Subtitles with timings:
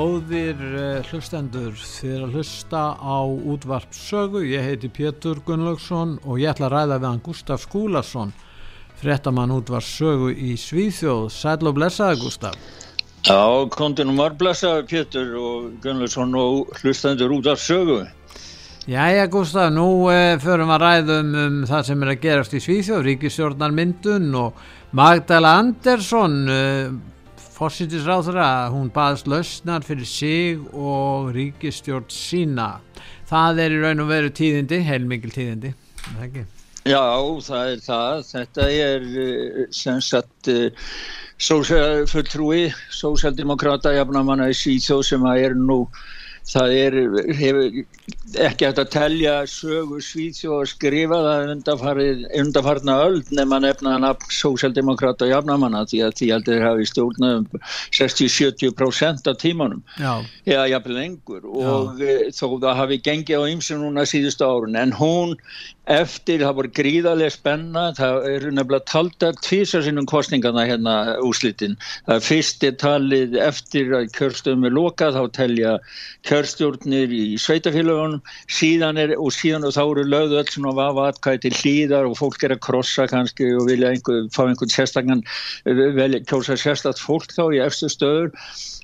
[0.00, 4.40] Góðir uh, hlustendur fyrir að hlusta á útvarp sögu.
[4.48, 8.32] Ég heiti Pétur Gunnlaugsson og ég ætla að ræða við hann Gustaf Skúlason,
[9.02, 11.26] frettamann útvarp sögu í Svíþjóð.
[11.34, 12.56] Sæl og blessaði Gustaf.
[13.28, 13.44] Já,
[13.76, 18.00] kontinum var blessaði Pétur og Gunnlaugsson og hlustendur útvarp sögu.
[18.88, 23.06] Jæja Gustaf, nú uh, förum að ræðum um það sem er að gerast í Svíþjóð,
[23.10, 26.44] Ríkistjórnarmyndun og Magdala Andersson...
[26.48, 27.18] Uh,
[27.60, 32.70] fórsýttisráðra að hún baðast lausnar fyrir sig og ríkistjórn sína.
[33.28, 35.74] Það er í raun og veru tíðindi, heilmikil tíðindi,
[36.06, 36.44] það ekki?
[36.88, 37.04] Já,
[37.44, 38.22] það er það.
[38.30, 40.70] Þetta er eh, sem sagt uh,
[42.08, 42.62] fulltrúi,
[42.96, 45.82] sósjaldemokrata jafnamanna í síþjóð sem að er nú
[46.50, 46.96] það er
[48.46, 51.52] ekki hægt að telja sögu Svíðsjó að skrifa það
[52.40, 57.48] undarfarna öll nema nefnaðan af sósjaldemokráta og jafnamanna því að því heldur hafi stjórnum
[57.96, 62.08] 60-70% af tímanum eða jafnvel lengur og Já.
[62.10, 65.36] Eh, þó það hafi gengið á ymsum núna síðustu árun en hún
[65.90, 70.96] eftir, það voru gríðarlega spenna, það eru nefnilega talda tvísar sinnum kostningarna hérna
[71.26, 71.76] úslitin.
[72.06, 75.74] Það er fyrsti talið eftir að kjörstöðum er lokað, þá telja
[76.40, 78.20] kjörstjórnir í sveitafélagunum,
[78.50, 82.16] síðan er, og síðan og þá eru lögðu öll svona vafa atkvæði til hlýðar og
[82.18, 85.24] fólk er að krossa kannski og vilja einhver, fá einhvern sérstakann,
[85.66, 88.32] vel kjósa sérstakt fólk þá í eftir stöður.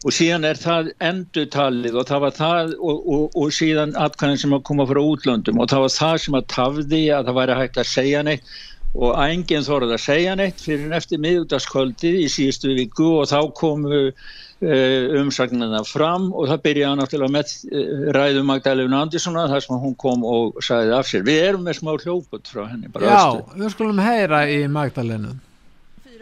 [0.05, 4.55] Og síðan er það endutalið og það var það og, og, og síðan atkvæðin sem
[4.55, 7.81] að koma frá útlöndum og það var það sem að tafði að það væri hægt
[7.81, 8.57] að segja neitt
[8.95, 13.99] og enginn þorði að segja neitt fyrir eftir miðugdaskvöldið í síðustu viku og þá komu
[14.07, 19.99] uh, umsagnina fram og það byrjaði náttúrulega með uh, ræðum Magdalena Anderssona þar sem hún
[20.01, 21.27] kom og sagði af sér.
[21.27, 22.93] Við erum með smá hljóput frá henni.
[22.95, 23.59] Já, östu.
[23.61, 25.37] við skulum heyra í Magdalena.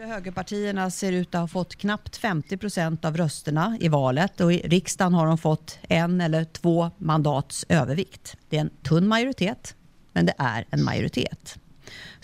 [0.05, 4.57] Högerpartierna ser ut att ha fått knappt 50 procent av rösterna i valet och i
[4.57, 8.37] riksdagen har de fått en eller två mandats övervikt.
[8.49, 9.75] Det är en tunn majoritet,
[10.13, 11.57] men det är en majoritet.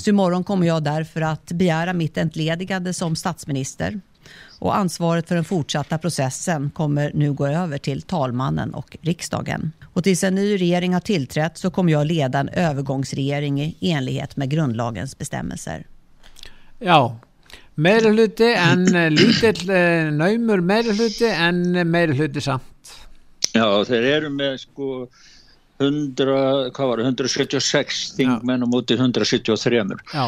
[0.02, 4.00] Så imorgon kommer jag därför att begära mitt entledigande som statsminister
[4.60, 9.72] och ansvaret för den fortsatta processen kommer nu gå över till talmannen och riksdagen.
[9.94, 14.38] Och tills en ny regering har tillträtt så kommer jag leda en övergångsregering i enlighet
[14.38, 15.88] med grundlagens bestämmelser.
[16.80, 17.20] Ja,
[17.76, 22.98] meiri hluti en eh, lítill eh, naumur meiri hluti en meiri hluti samt
[23.54, 24.88] Já þeir eru með sko
[25.81, 30.25] 100, hvað var það, 176 þingmenn og mútið 173 Já.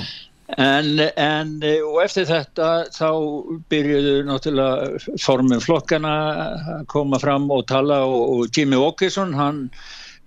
[0.59, 1.53] En, en
[1.87, 3.07] og eftir þetta þá
[3.71, 6.13] byrjuðu náttúrulega formin flokkana
[6.75, 9.63] að koma fram og tala og, og Jimmy Åkesson hann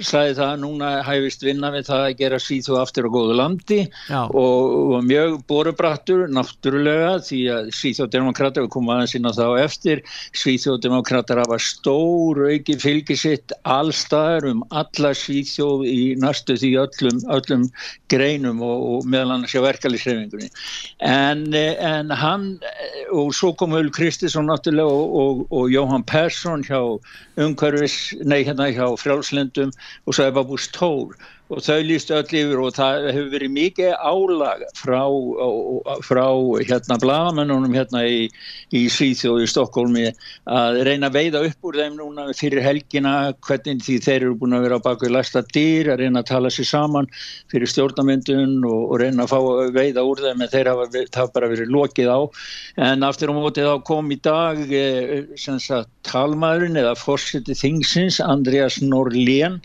[0.03, 3.79] sagði það að núna hæfist vinna við það að gera síðu aftur á góðu landi
[4.13, 10.03] og, og mjög borubrattur náttúrulega því að síðjóðdemokrater koma aðeins inn á þá eftir
[10.37, 17.67] síðjóðdemokrater hafa stór auki fylgisitt allstaðar um alla síðjóð í næstu því öllum, öllum
[18.13, 20.51] greinum og, og meðal annars hjá verkefliðsreifingunni
[21.09, 22.51] en, en hann
[23.17, 26.81] og svo kom Öl Kristisson náttúrulega og, og Jóhann Persson hjá
[27.41, 29.73] umhverfis, nei hérna hjá frjálslendum
[30.07, 31.15] og svo er Babús Tór
[31.47, 35.03] og þau líst öll yfir og það hefur verið mikið álag frá,
[36.03, 36.25] frá
[36.67, 38.25] hérna blagamennunum hérna í,
[38.75, 40.07] í Svíþjóð í Stokkólmi
[40.51, 43.15] að reyna að veiða upp úr þeim núna fyrir helgina
[43.47, 46.51] hvernig því þeir eru búin að vera á baku lasta dýr að reyna að tala
[46.51, 47.11] sér saman
[47.53, 51.35] fyrir stjórnamyndun og, og reyna að fá að veiða úr þeim en þeir hafa, hafa
[51.37, 52.21] bara verið lokið á.
[52.91, 58.81] En aftur á mótið þá kom í dag eh, sagt, talmaðurinn eða fórsetið þingsins Andreas
[58.83, 59.61] Norlén.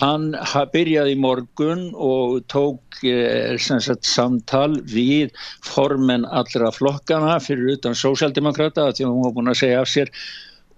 [0.00, 0.30] Hann
[0.72, 5.34] byrjaði í morgun og tók eh, sagt, samtal við
[5.66, 10.12] formen allra flokkana fyrir utan sósjaldemokrata því hún var búin að segja af sér.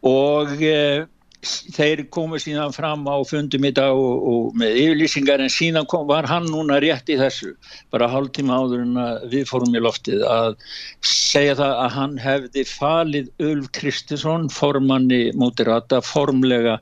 [0.02, 1.05] Og, eh,
[1.43, 6.06] þeir komu síðan fram á fundum í dag og, og með yfirlýsingar en síðan kom,
[6.06, 7.56] var hann núna rétt í þessu
[7.91, 9.00] bara hálf tíma áður en
[9.33, 10.55] við fórum í loftið að
[11.03, 16.79] segja það að hann hefði falið Ulf Kristinsson formanni mótirata formlega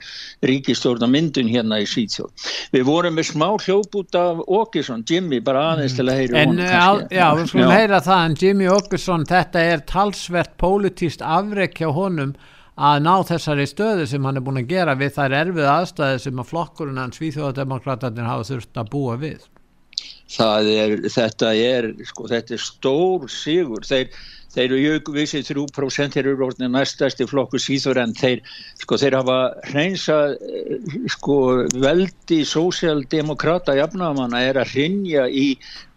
[0.46, 2.46] ríkistjórnamyndun hérna í Svíðsjóð.
[2.76, 6.62] Við vorum með smá hljóput af Åkesson, Jimmy, bara aðeins til að heyra honum.
[6.68, 11.88] En já, við skulum heyra það en Jimmy Åkesson, þetta er talsvert pólitíst afrek hjá
[11.96, 12.36] honum
[12.80, 16.42] að ná þessari stöðu sem hann er búin að gera við þær erfið aðstæði sem
[16.42, 19.48] að flokkurinn hans Svíþjóðademokraternin hafa þurft að búa við.
[20.30, 24.14] Er, þetta er sko, þetta er stór sigur þeir,
[24.54, 28.40] þeir eru jökuvísið 3% þeir eru orðinni næstæsti flokku síður en þeir,
[28.78, 29.38] sko, þeir hafa
[29.72, 30.18] hreinsa
[31.16, 31.38] sko,
[31.82, 35.48] veldi sósjaldemokrata jafnamanna er að hrinja í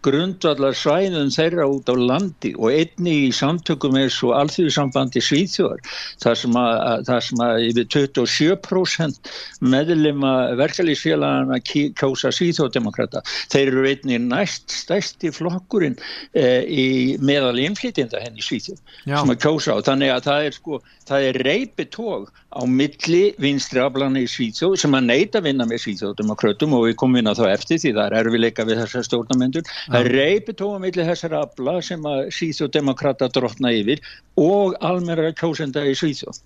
[0.04, 5.80] grundvallar svæðum þeirra út á landi og einni í samtökum eins og alþjóðsambandi Svíþjóðar
[6.22, 9.32] þar sem að, þar sem að yfir 27%
[9.64, 13.24] meðlema verkefliðsfélagana kjósa Svíþjóðdemokrata.
[13.52, 15.96] Þeir eru einni næst stæsti flokkurinn
[16.36, 16.86] eh, í
[17.24, 19.18] meðal innflytjenda henni Svíþjóð Já.
[19.18, 23.82] sem að kjósa og þannig að það er sko, það er reypitóg á milli vinstri
[23.82, 27.46] aflana í Svíþjóð sem að neyta vinna með Svíþjóðdemokratum og við komum inn á þá
[27.50, 32.06] eftir því það er erfileika við þessar stjórnamöndur Það er reypitóa millir þessar afla sem
[32.10, 34.00] að Svíþjóðdemokrata drotna yfir
[34.34, 36.40] och allmänna kjósenda i Svíþjóð.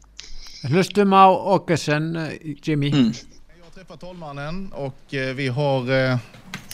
[0.69, 2.19] Hlustum á Åkesson,
[2.63, 2.91] Jimmy.
[2.93, 3.13] Mm.
[3.59, 6.19] Jag har träffat talmannen och eh, vi har eh,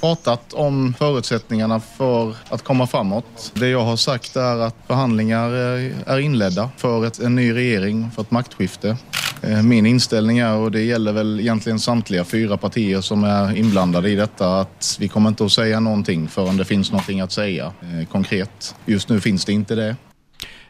[0.01, 3.53] pratat om förutsättningarna för att komma framåt.
[3.55, 8.11] Det jag har sagt är att förhandlingar eh, är inledda för ett, en ny regering,
[8.11, 8.97] för ett maktskifte.
[9.47, 14.11] Eh, min inställning är, och det gäller väl egentligen samtliga fyra partier som är inblandade
[14.11, 17.65] i detta, att vi kommer inte att säga någonting förrän det finns någonting att säga
[17.65, 18.75] eh, konkret.
[18.87, 19.97] Just nu finns det inte det.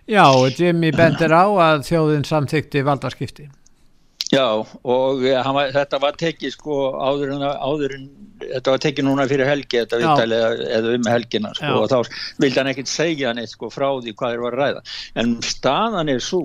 [0.06, 3.48] Ja, och Jimmy bendir á að þjóðin samþykti valdarskipti.
[4.34, 4.46] Já,
[4.82, 8.06] og var, þetta var tekið sko áður en, áður en
[8.44, 12.16] þetta var tekið núna fyrir helgi þetta viðtæli eða, eða um helgina sko, og þá
[12.42, 14.82] vildi hann ekkert segja neitt sko, frá því hvað er var að ræða.
[15.22, 16.42] En staðan er svo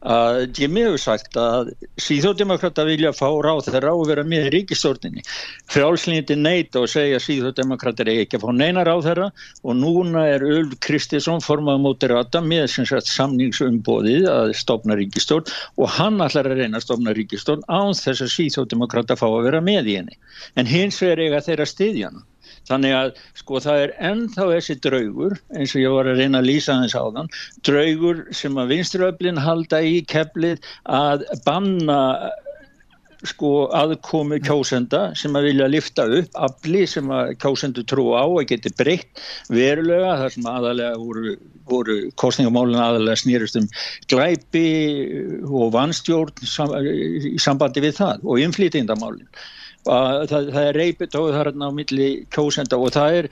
[0.00, 5.24] að Jimmy hefur sagt að síðódemokrata vilja fá ráð þeirra og vera með í ríkistórninni
[5.72, 9.28] frálslíniti neitt og segja síðódemokrata er ekki að fá neina ráð þeirra
[9.62, 12.70] og núna er Ulf Kristisson formað móti rata með
[13.02, 15.50] samningsumbóðið að stopna ríkistórn
[15.80, 17.31] og hann ætlar að reyna að stopna ríkistórn
[17.68, 20.18] án þess að síðódemokrata fá að vera með í henni
[20.56, 22.22] en hins vegar eiga þeirra stiðjana.
[22.68, 23.08] Þannig að
[23.40, 26.94] sko það er ennþá þessi draugur eins og ég var að reyna að lýsa þess
[26.94, 27.32] á þann
[27.66, 31.98] draugur sem að vinströflin halda í keflið að banna
[33.28, 38.46] sko aðkomi kjósenda sem að vilja lifta upp afli sem að kjósendu trú á að
[38.50, 39.22] geti breytt
[39.52, 40.16] verulega.
[40.22, 41.34] Þar sem aðalega voru,
[41.70, 43.68] voru kostningamálun aðalega snýrist um
[44.10, 44.66] glæpi
[45.46, 49.28] og vanstjórn sam, í sambandi við það og inflýtingdamálun
[49.90, 53.28] að það, það er reypitóð þarna á milli kjósenda og það er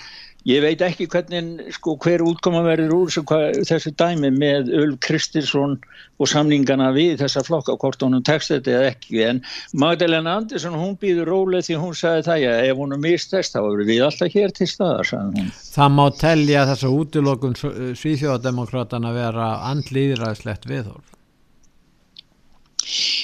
[0.48, 5.76] ég veit ekki hvernig sko hver útkoma verður úr hvað, þessu dæmi með Ulf Kristinsson
[6.20, 9.20] og samlingana við þessa flokka hvort honum tekst þetta eða ekki.
[9.26, 9.42] En
[9.72, 13.60] Magdalena Andersson hún býður rólega því hún sagði það já ef hún er mistest þá
[13.62, 15.12] eru við alltaf hér til staðar
[15.60, 17.56] Það má telja þessa útilokun
[18.00, 21.19] svíþjóðademokratana vera andlýðræðslegt viðhorf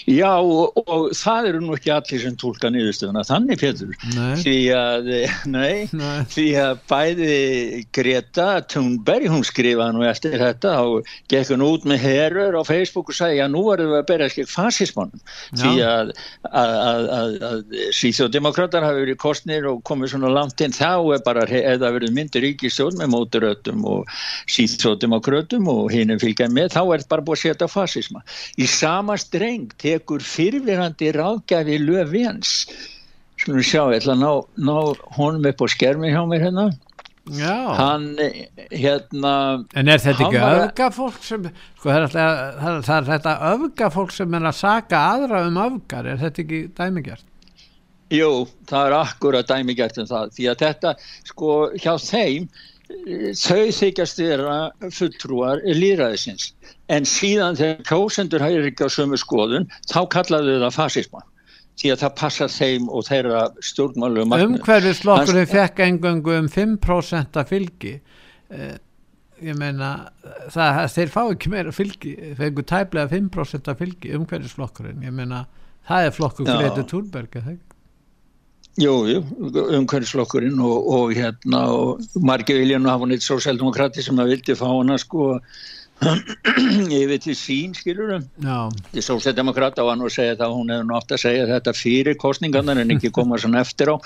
[0.07, 3.95] Já og, og það eru nú ekki allir sem tólka niðurstöðuna þannig Pétur.
[4.43, 5.11] Því að,
[5.51, 6.21] nei, nei.
[6.33, 7.39] því að bæði
[7.97, 13.11] Greta Thunberg hún skrifaði nú eftir þetta og gekk hún út með herur á Facebook
[13.11, 15.25] og sagði að nú varum við að berja skil fasismannum
[15.57, 16.13] því að,
[16.51, 21.93] að, að síþjóðdemokrátar hafi verið kostnir og komið svona langt inn þá er bara eða
[21.97, 24.17] verið myndir ríkistjón með móturötum og
[24.53, 28.23] síþjóðdemokrátum og hinn er fylgjað með þá er þetta bara búið að setja fasisma.
[28.61, 32.53] Í sama streng til tekur fyrirverandi ráðgæfi löfvens
[33.41, 34.33] skulum sjá, ég ætla að ná,
[34.69, 34.77] ná
[35.17, 36.67] honum upp á skermi hjá mér hérna
[37.27, 37.75] Já.
[37.75, 38.05] hann
[38.71, 39.33] hérna
[39.75, 44.15] en er þetta ekki öfgafólk sem sko það er, alltaf, það, það er þetta öfgafólk
[44.15, 47.27] sem er að saka aðra um öfgar er þetta ekki dæmigjart?
[48.15, 48.31] Jú,
[48.71, 50.95] það er akkurat dæmigjart um það því að þetta
[51.33, 52.49] sko hjá þeim
[52.87, 54.57] þau þykjast vera
[54.95, 56.53] fulltrúar líðræðisins
[56.93, 61.25] en síðan þegar kjósendur hægir ekki á sömu skoðun þá kallaðu það fasisma.
[61.77, 67.99] Því að það passa þeim og þeirra stjórnmálu umhverfislokkurinn fekk engöngu um 5% af fylgi.
[68.49, 68.79] Eh,
[69.45, 69.91] ég meina
[70.55, 72.15] það, þeir fá ekki meira fylgi.
[72.39, 75.45] Fengu tæplega 5% af fylgi umhverfislokkurinn ég meina
[75.87, 77.37] það er flokkur Greti Thunberg
[78.77, 79.21] Jú, jú,
[79.79, 84.67] umhverfisflokkurinn og, og hérna og margir vilja nú hafa neitt sósældemokrati sem að vildi fá
[84.69, 85.39] hana sko
[85.97, 88.25] veit því sín skilurum
[88.93, 92.81] því sósætdemokrata var nú að segja það hún hefði nátt að segja þetta fyrir kostningarnar
[92.83, 93.97] en ekki koma svona eftir á.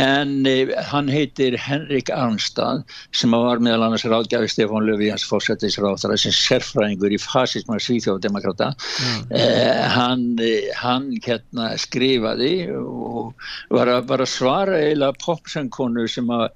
[0.00, 6.16] En eh, hann heitir Henrik Arnstad sem var meðal annars ráðgjafi Stefán Löfi hans fósættisráðara
[6.20, 8.72] sem sérfræðingur í fasism og svíþjóðdemokrata
[9.28, 13.34] eh, hann, eh, hann hérna skrifaði og
[13.68, 16.48] var að, var að svara eila popsöngkonu sem að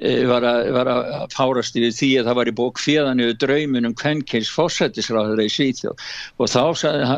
[0.00, 3.94] var að, var að fárast yfir því að það var í bók fjöðan yfir draumunum
[3.98, 6.04] kvenkins fósættisráður í Svíþjóð
[6.40, 6.62] og þá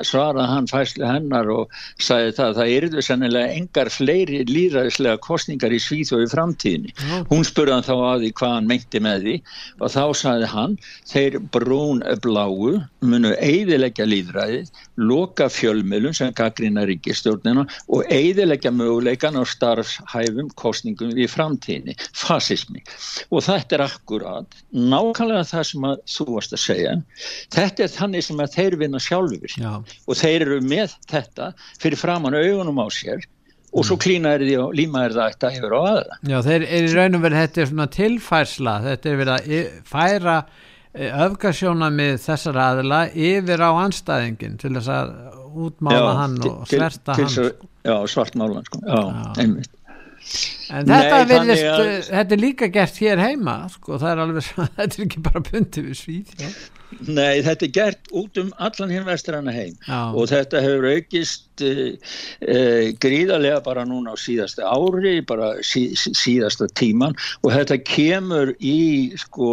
[0.09, 5.75] svaraði hann fæsli hennar og sagði það að það erðu sannilega engar fleiri líðræðislega kostningar
[5.75, 6.95] í Svíþjóð í framtíðinni.
[7.31, 9.37] Hún spurði hann þá að því hvað hann meinti með því
[9.79, 10.77] og þá sagði hann
[11.13, 19.43] þeir brún bláu munu eidilegja líðræðið, loka fjölmjölum sem gaggrina ríkistjórnina og eidilegja möguleikan á
[19.47, 21.97] starfshæfum kostningum í framtíðinni.
[22.15, 26.95] Fasism feminismi og þetta er akkurat nákvæmlega það sem að þú varst að segja
[27.53, 29.73] þetta er þannig sem að þeir vinna sjálfur Já.
[29.83, 31.53] og þeir eru með þetta
[31.83, 33.25] fyrir framann augunum á sér
[33.73, 34.03] og svo mm.
[34.05, 36.17] klína er því og líma er það eitthvað yfir á aðra.
[36.29, 40.35] Já, þeir eru í raunum verið þetta er svona tilfærsla, þetta er verið að færa
[40.93, 42.99] e, öfgasjóna með þessar aðila
[43.31, 45.15] yfir á anstæðingin til þess að
[45.65, 47.33] útmála já, hann og sverta hann.
[47.89, 49.33] Já, svartmála hann sko, já, já.
[49.41, 49.73] einmitt.
[50.71, 51.89] En þetta, Nei, virðist, að...
[52.11, 55.91] þetta er líka gert hér heima, sko, það er alveg, þetta er ekki bara bundið
[55.91, 56.39] við svíð.
[56.43, 56.53] Ja.
[57.01, 60.13] Nei, þetta er gert út um allan hinn vestranna heim Já.
[60.13, 61.81] og þetta hefur aukist uh,
[62.45, 69.13] uh, gríðarlega bara núna á síðasta ári, bara sí, síðasta tíman og þetta kemur í
[69.21, 69.53] sko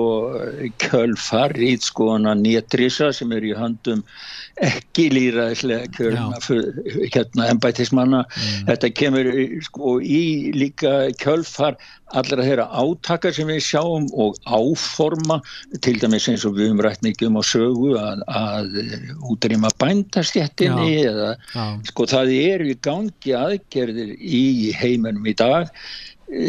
[0.84, 4.04] kjölfar í sko hana nétrisa sem er í handum
[4.60, 6.40] ekki líraðislega kjörna
[7.14, 8.66] hérna ennbætismanna mm.
[8.68, 9.30] þetta kemur
[9.64, 11.78] sko í líka kjölfar
[12.18, 15.40] allra þeirra átakar sem við sjáum og áforma
[15.84, 18.78] til dæmis eins og við höfum rætt mikið um á sögu að, að
[19.30, 21.66] útrýma bændastjættinni eða já.
[21.92, 24.46] sko það er í gangi aðgerðir í
[24.80, 25.70] heiminum í dag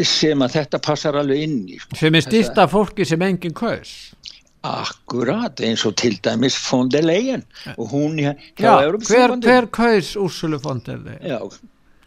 [0.05, 1.99] sem að þetta passar alveg inn í sko.
[1.99, 3.93] sem er styrta fólki sem enginn kaus
[4.61, 7.41] Akkurat, eins og til dæmis von der Leyen
[7.77, 11.23] og hún hjá Hver, hver kaus Úrsulu von der Leyen?
[11.25, 11.39] Já,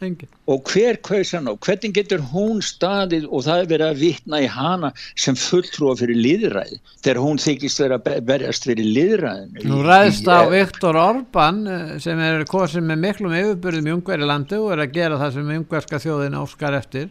[0.05, 0.31] Engin.
[0.51, 4.41] og hver kaus hann og hvernig getur hún staðið og það er verið að vitna
[4.45, 9.81] í hana sem fulltrúa fyrir liðræði þegar hún þykist verið að verjast fyrir liðræðin Nú
[9.87, 14.75] ræðist á Viktor Orban eh, sem er kosið með miklum yfirbyrðum í ungveri landu og
[14.77, 17.09] er að gera það sem ungverska þjóðin áskar eftir.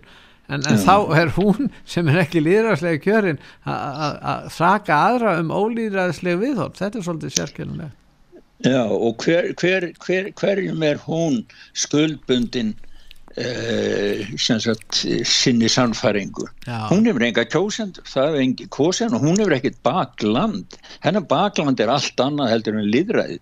[0.52, 6.42] En, en þá er hún sem er ekki líðræðslega kjörin að saka aðra um ólíðræðslega
[6.42, 7.94] viðhótt, þetta er svolítið sérkjörnulega
[8.64, 11.44] Já og hver, hver, hver, hverjum er hún
[11.74, 12.76] skuldbundin
[13.34, 16.44] Uh, sagt, sinni sannfæringu?
[16.68, 16.86] Já.
[16.92, 20.78] hún hefur enga kjósendur það hefur engi kjósendur og hún hefur ekkit bakland.
[21.02, 23.40] Hennar bakland er allt annað heldur en liðræði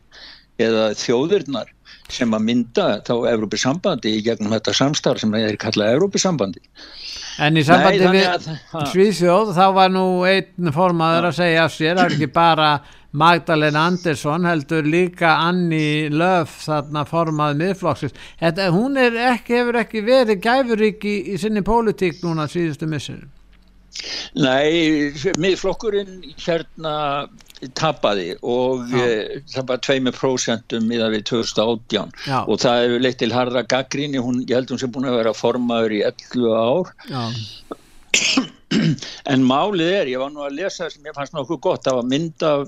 [0.64, 1.74] eða þjóðurnar
[2.12, 6.64] sem að mynda þá Európisambandi í gegnum þetta samstarf sem er kallað Európisambandi
[7.42, 8.50] En í sambandi Nei, við
[8.92, 12.72] Svíðsjóð þá var nú einn formaður að segja af sér, það er ekki bara
[13.12, 18.16] Magdalena Andersson heldur líka Anni Löf þarna formað miðflokksins.
[18.72, 23.26] Hún ekki, hefur ekki verið gæfurík í, í sinni pólitík núna síðustu missur.
[24.40, 25.12] Nei,
[25.44, 26.94] miðflokkurinn hérna
[27.78, 32.40] tapaði og e, það var 2% miða við 2018 Já.
[32.42, 35.36] og það hefur leitt til harða gaggríni, hún, ég held hún sem búin að vera
[35.38, 36.86] formaður í 11 ár
[39.32, 42.10] en málið er, ég var nú að lesa sem ég fannst nokkuð gott, það var
[42.16, 42.66] mynd af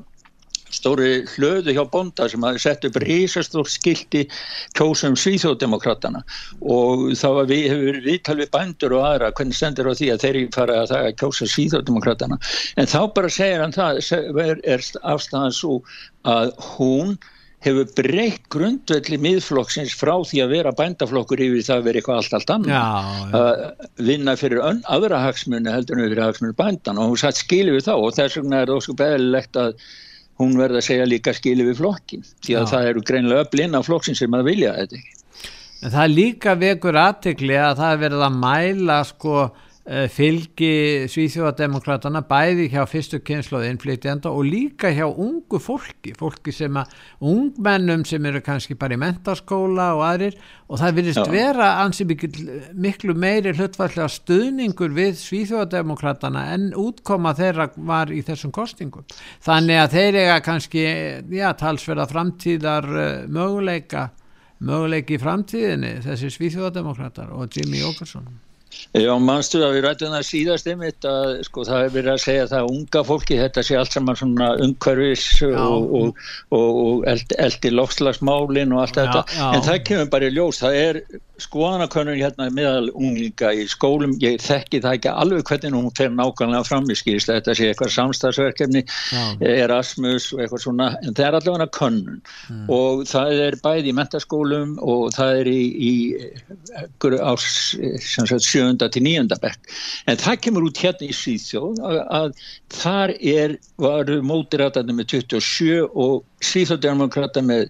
[0.74, 4.24] stóri hlöðu hjá bonda sem hafi sett upp risastór skildi
[4.78, 6.24] kjósum svíþjóðdemokratana
[6.62, 10.48] og þá við, hefur viðtal við bændur og aðra hvernig stendur á því að þeirri
[10.56, 12.40] fara að það að kjósa svíþjóðdemokratana
[12.82, 14.02] en þá bara segir hann það
[14.48, 15.80] er, er afstæðan svo
[16.28, 17.16] að hún
[17.64, 22.38] hefur breytt grundvelli miðflokksins frá því að vera bændaflokkur yfir það að vera eitthvað allt
[22.38, 23.62] allt annan að
[24.10, 27.88] vinna fyrir ön, aðra hagsmunni heldur en fyrir hagsmunni bændan og hún satt skilu við
[27.88, 29.78] þá og þess vegna er það ósku beðilegt að
[30.44, 32.72] hún verði að segja líka skilu við flokkin því að Já.
[32.74, 35.20] það eru greinlega öflinn af flokkin sem að vilja þetta ekki.
[35.84, 39.38] En það líka vekur aðtekli að það er verið að mæla sko
[39.84, 46.94] fylgi Svíþjóðademokratana bæði hjá fyrstu kynsloði innflytjanda og líka hjá ungu fólki, fólki sem að
[47.20, 50.38] ungmennum sem eru kannski bara í mentarskóla og aðrir
[50.70, 51.34] og það virðist Já.
[51.34, 58.56] vera ansi miklu, miklu meiri hlutvallega stuðningur við Svíþjóðademokratana en útkoma þeirra var í þessum
[58.56, 59.04] kostingum.
[59.44, 60.88] Þannig að þeir eiga kannski,
[61.36, 64.08] já, talsverða framtíðar uh, möguleika
[64.64, 68.32] möguleiki í framtíðinni þessi Svíþjóðademokratar og Jimmy Åkesson
[68.94, 72.48] Já, mannstu að við rættum það síðast einmitt að sko það er verið að segja
[72.52, 77.74] það að unga fólki þetta sé allt saman svona umhverfis og, og, og, og eldi
[77.74, 79.24] lofslagsmálin og allt já, þetta.
[79.34, 79.46] já.
[79.50, 81.02] en það kemur bara í ljós, það er
[81.42, 86.68] skoðanakönnun hérna meðal unglinga í skólum, ég þekki það ekki alveg hvernig hún fer nákvæmlega
[86.68, 88.84] fram í skýrst þetta sé eitthvað samstagsverkefni
[89.42, 92.22] Erasmus og eitthvað svona en það er allavega könnun.
[92.54, 92.68] Mm.
[92.78, 95.94] og það er bæði í mentaskólum og það er í, í
[97.24, 97.48] ás,
[98.06, 99.72] sagt, sjönda til nýjönda bekk.
[100.08, 102.44] En það kemur út hérna í Svíþjóð að, að
[102.80, 107.70] þar er, varu mótirætandi með 27 og Svíþjóðdemokrata með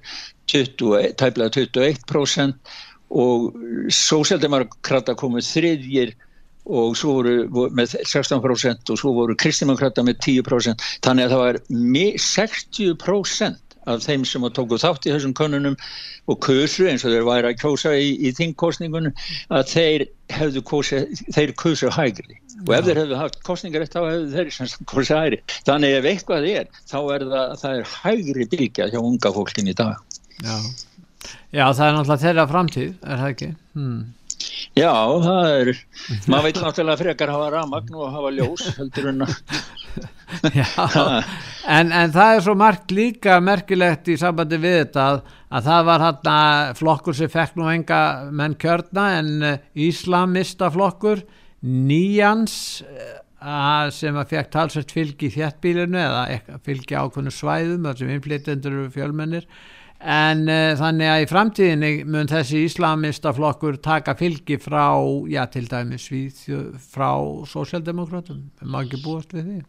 [0.52, 2.76] 21, tæplega 21%
[3.14, 3.54] og
[3.94, 6.14] sósjaldemokrata komið þriðjir
[6.64, 11.60] og svo voru með 16% og svo voru kristimokrata með 10% þannig að það var
[12.24, 15.76] 60% af þeim sem tóku þátt í þessum konunum
[16.32, 19.16] og kursu eins og þeir væri að kjósa í, í þingkostningunum
[19.52, 22.40] að þeir hefðu kosið, þeir kursu hægri.
[22.64, 25.42] Og ef þeir hefðu haft kostningar þá hefðu þeir sem kosið hægri.
[25.68, 29.78] Þannig ef eitthvað er þá er það, það er hægri bylgja hjá unga fólkin í
[29.78, 30.20] dag.
[30.44, 30.58] Já.
[31.54, 33.50] Já, það er náttúrulega þeirra framtíð, er það ekki?
[33.78, 34.00] Hmm.
[34.78, 35.72] Já, það er,
[36.26, 39.38] maður veit náttúrulega frekar hafa ramagn og hafa ljós, heldur en að...
[41.70, 45.20] En, en það er svo margt líka merkilegt í sambandi við þetta að,
[45.54, 46.38] að það var hérna
[46.80, 48.00] flokkur sem fekk nú enga
[48.34, 51.22] menn kjörna en eh, Íslamista flokkur,
[51.62, 53.14] nýjans eh,
[53.94, 59.48] sem að fekk talsvært fylgi í þjættbílinu eða fylgi ákvöndu svæðum sem innflytjendur eru fjölmennir
[60.04, 65.00] en uh, þannig að í framtíðinni mun þessi íslamista flokkur taka fylgi frá,
[65.32, 66.42] já til dæmis við,
[66.92, 67.12] frá
[67.50, 69.62] sósjaldemokrátum, maður ekki búast við því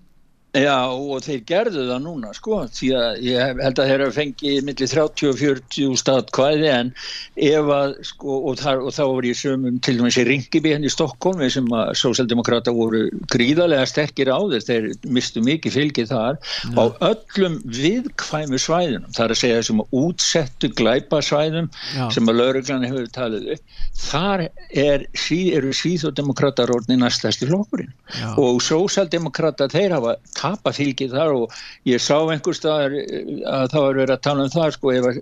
[0.54, 4.58] Já og þeir gerðu það núna sko því að ég held að þeir eru fengið
[4.68, 6.92] millir 30 og 40 stað hvaði en
[7.34, 10.86] ef að sko og, þar, og þá voru ég sömum til dæmis í Ringiby henni
[10.86, 16.12] hérna í Stokkólmi sem að sósaldemokrata voru gríðarlega sterkir á þeir, þeir mistu mikið fylgið
[16.12, 16.70] þar ja.
[16.78, 22.08] á öllum viðkvæmu svæðunum, það er að segja þessum útsettu glæpasvæðum ja.
[22.14, 27.90] sem að lauruglan hefur talið upp, þar er, eru síðodemokratarónir næstæsti flokkurinn
[28.20, 28.36] ja.
[28.38, 33.86] og sósaldemokrata þeir hafa tapa fylgið þar og ég sá einhver staðar eh, að það
[33.86, 35.20] var verið að tala um það sko ef að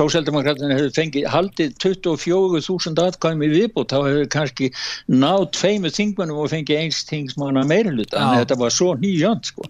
[0.00, 4.70] sósjaldemokratinu hefur fengið haldið 24.000 atkvæmi viðbútt þá hefur kannski
[5.10, 9.66] náð tveimu þingmannum og fengið eins þingsmanna meirinluta en þetta var svo nýjönd sko.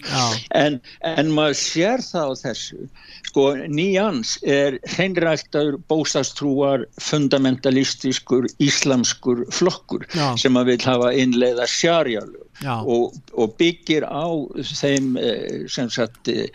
[0.57, 2.88] En, en maður sér það á þessu
[3.31, 10.35] sko nýjans er hreinræktaður bóstastrúar fundamentalistiskur íslamskur flokkur Já.
[10.40, 14.29] sem að vil hafa innleiða sjarjalög og, og byggir á
[14.61, 16.51] þeim eh, sagt, eh,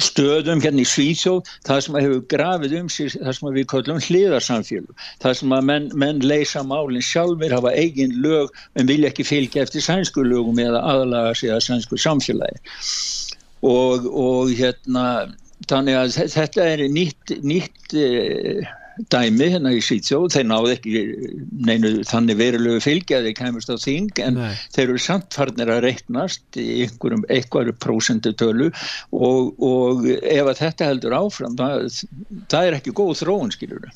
[0.00, 5.06] stöðum hérna í Svíþjóð það sem hefur grafið um sig það sem við kallum hliðarsamfélug
[5.22, 9.66] það sem að menn, menn leysa málinn sjálfur hafa eigin lög en vilja ekki fylgja
[9.66, 12.60] eftir sænsku lögum eða aðlaga sig að sænsku samfélagi.
[13.64, 15.04] Og, og hérna
[15.68, 18.72] þannig að þetta er nýtt nýtt eh,
[19.12, 21.04] dæmi hérna í Svítsjóð, þeir náðu ekki
[21.66, 24.52] neinu þannig verulegu fylgja þeir kemurst á þing en Nei.
[24.74, 28.70] þeir eru samt farnir að reiknast í einhverjum eitthvaru prósendutölu
[29.10, 31.88] og, og ef að þetta heldur áfram það,
[32.52, 33.90] það er ekki góð þróun skiljur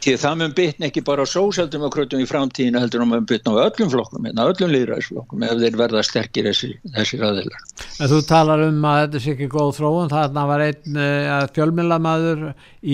[0.00, 3.62] því það mun bytna ekki bara á sósaldemokratum í framtíðinu heldur um að bytna á
[3.68, 7.60] öllum flokkum hérna, öllum líðræðisflokkum ef þeir verða sterkir þessi, þessi ræðilar
[8.00, 12.46] en Þú talar um að þetta sé ekki góð þróun þarna var einn uh, fjölmjölamæður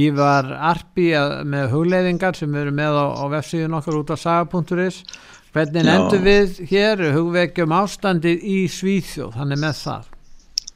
[0.02, 5.00] Ívar Arpi að, með hugleiðingar sem eru með á, á vefsíðun okkar út á saga.is
[5.54, 7.06] hvernig endur við hér?
[7.14, 10.15] Hugveikjum ástandið í Svíþjóð, hann er með það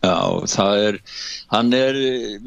[0.00, 0.16] Já,
[0.48, 0.96] það er,
[1.52, 1.96] hann er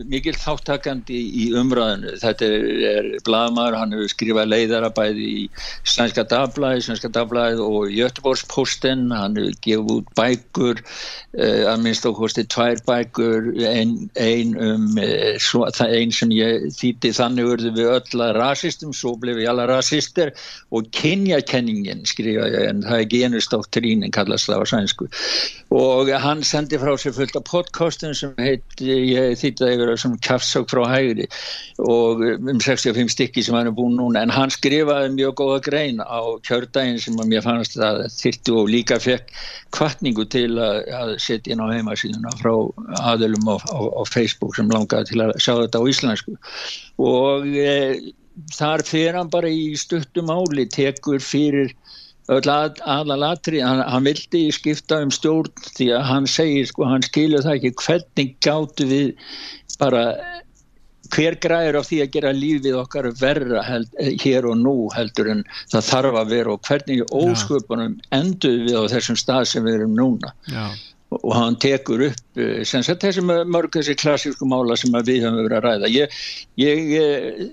[0.10, 5.44] mikil þáttakandi í umræðinu, þetta er, er bladamæður, hann hefur skrifað leiðarabæði í
[5.86, 10.82] Sænska Dagblæði, Sænska Dagblæði og Jötborgsposten, hann hefur gefið út bækur,
[11.38, 17.14] eh, að minnst okkursti tvær bækur, einn ein um, eh, svo, einn sem ég þýtti
[17.20, 20.34] þannig verður við öll að rasistum, svo blev ég alla rasister
[20.74, 25.12] og kynjakenningin skrifaði, en það er genustóttrínin kallast það á sænsku
[25.74, 30.16] og hann sendi frá sér fullt af podcastin sem heit ég þýtti það yfir sem
[30.26, 31.28] kaftsök frá hægri
[31.84, 34.24] og um 65 stykki sem hann er búin núna.
[34.24, 38.72] En hann skrifaði mjög góða grein á kjördægin sem að mér fannst að þýtti og
[38.72, 39.32] líka fekk
[39.76, 42.54] kvartningu til að, að setja inn á heimasíðuna frá
[43.14, 46.36] aðlum á, á, á Facebook sem langaði til að sjá þetta á íslensku.
[47.04, 47.78] Og e,
[48.56, 51.74] þar fyrir hann bara í stuttum áli tekur fyrir
[52.32, 57.58] aðalatri, hann, hann vildi skipta um stjórn því að hann segir sko, hann skilur það
[57.58, 59.12] ekki hvernig gáttu við
[59.82, 60.06] bara
[61.14, 63.92] hver græður á því að gera lífið okkar verra held,
[64.24, 68.84] hér og nú heldur en það þarf að vera og hvernig ósköpunum endur við á
[68.96, 70.34] þessum stað sem við erum núna.
[70.48, 70.68] Já.
[71.14, 75.44] og hann tekur upp eh, sem sagt þessi mörg þessi klassísku mála sem við höfum
[75.44, 75.92] verið að ræða.
[75.94, 76.16] Ég,
[76.58, 77.44] ég eh,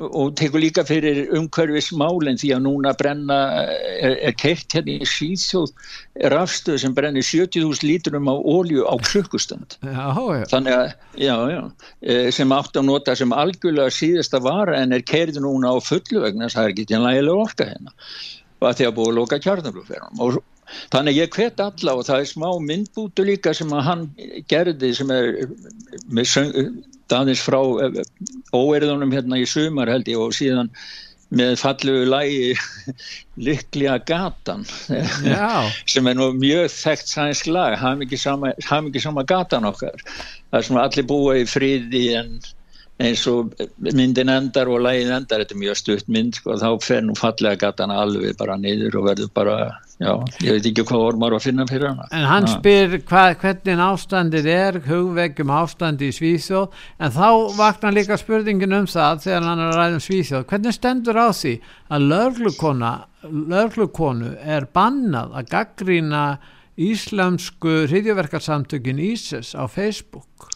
[0.00, 5.72] og tekur líka fyrir umhverfismálinn því að núna brenna er, er keitt hérna í síðsjóð
[6.32, 9.78] rafstöð sem brennir 70.000 lítrum á ólju á klukkustund.
[9.80, 10.44] Já, já.
[10.52, 10.86] þannig að
[11.22, 11.36] já,
[12.02, 16.26] e, sem átt að nota sem algjörlega síðasta vara en er keirði núna á fullu
[16.26, 17.96] vegna það er ekki tjónlega orka hérna.
[18.60, 20.44] Og að því að búið að loka kjarnaflugferðum og
[20.90, 24.00] Þannig ég hvet alla og það er smá myndbútu líka sem að hann
[24.50, 25.28] gerði sem er
[26.10, 26.26] með
[27.14, 28.00] aðeins frá eh,
[28.56, 30.72] óerðunum hérna í sumar held ég og síðan
[31.36, 32.50] með falluðu lægi
[33.42, 34.62] Lykklega gatan
[35.92, 38.20] sem er nú mjög þekkt sænsk lag hafum ekki
[39.02, 40.04] sama, gatan okkar.
[40.52, 42.38] Það sem allir búa í fríði en
[42.96, 43.52] eins og
[43.84, 47.66] myndin endar og lægin endar, þetta er mjög stutt mynd sko, þá fer nú fallega
[47.66, 49.56] gatan alveg bara niður og verður bara
[50.00, 50.12] já,
[50.44, 52.08] ég veit ekki hvað ormar að finna fyrir hana.
[52.16, 57.28] En hann spyr hvað, hvernig ástandið er hugveggjum ástandi í Svíþjóð en þá
[57.58, 61.28] vaknar líka spurningin um það þegar hann er að ræða um Svíþjóð hvernig stendur á
[61.36, 61.54] því
[61.92, 62.00] að
[63.52, 66.26] löglukonu er bannað að gaggrína
[66.76, 70.52] íslamsku hriðjöverkarsamtökin ISIS á Facebook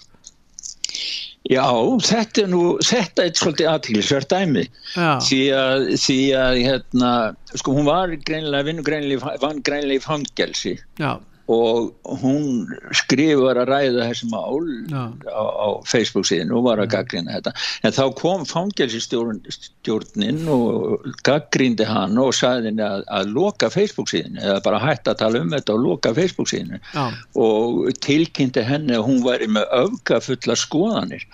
[1.48, 1.64] Já,
[2.04, 4.66] þetta er nú, þetta er svolítið aðtílisvert dæmi.
[5.24, 7.12] Því að, því að hérna,
[7.56, 10.76] sko hún var greinlega, vinnu greinlega, vann greinlega í fangelsi.
[11.00, 11.16] Já
[11.50, 15.04] og hún skrifur að ræða þessi mál ja.
[15.26, 17.52] á, á Facebook síðan og var að gaggrina þetta
[17.86, 24.38] en þá kom fangelsistjórnin og gaggrindi hann og saði henni að, að loka Facebook síðan
[24.38, 27.08] eða bara hætta að tala um þetta og loka Facebook síðan ja.
[27.40, 31.26] og tilkynnti henni að hún væri með öfga fulla skoðanir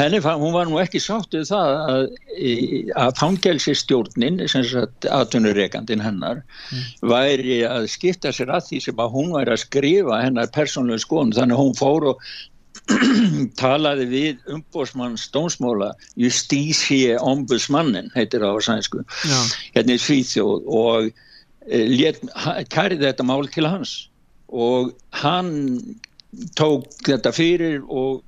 [0.00, 2.08] henni, hún var nú ekki sáttuð það að,
[3.04, 6.84] að fangelsistjórnin aðtunureikandin hennar mm.
[7.12, 11.04] væri að skipta sér að því sem að hún væri að að skrifa hennar persónlega
[11.04, 11.34] skoðun.
[11.36, 12.24] Þannig að hún fór og
[13.60, 19.02] talaði við umbósmann stónsmóla Justície ombudsmannin heitir það á sænsku
[19.74, 21.10] hérna í Svíþjóð og
[21.66, 22.12] e,
[22.72, 23.94] kærið þetta mál til hans.
[24.50, 25.52] Og hann
[26.58, 28.24] tók þetta fyrir og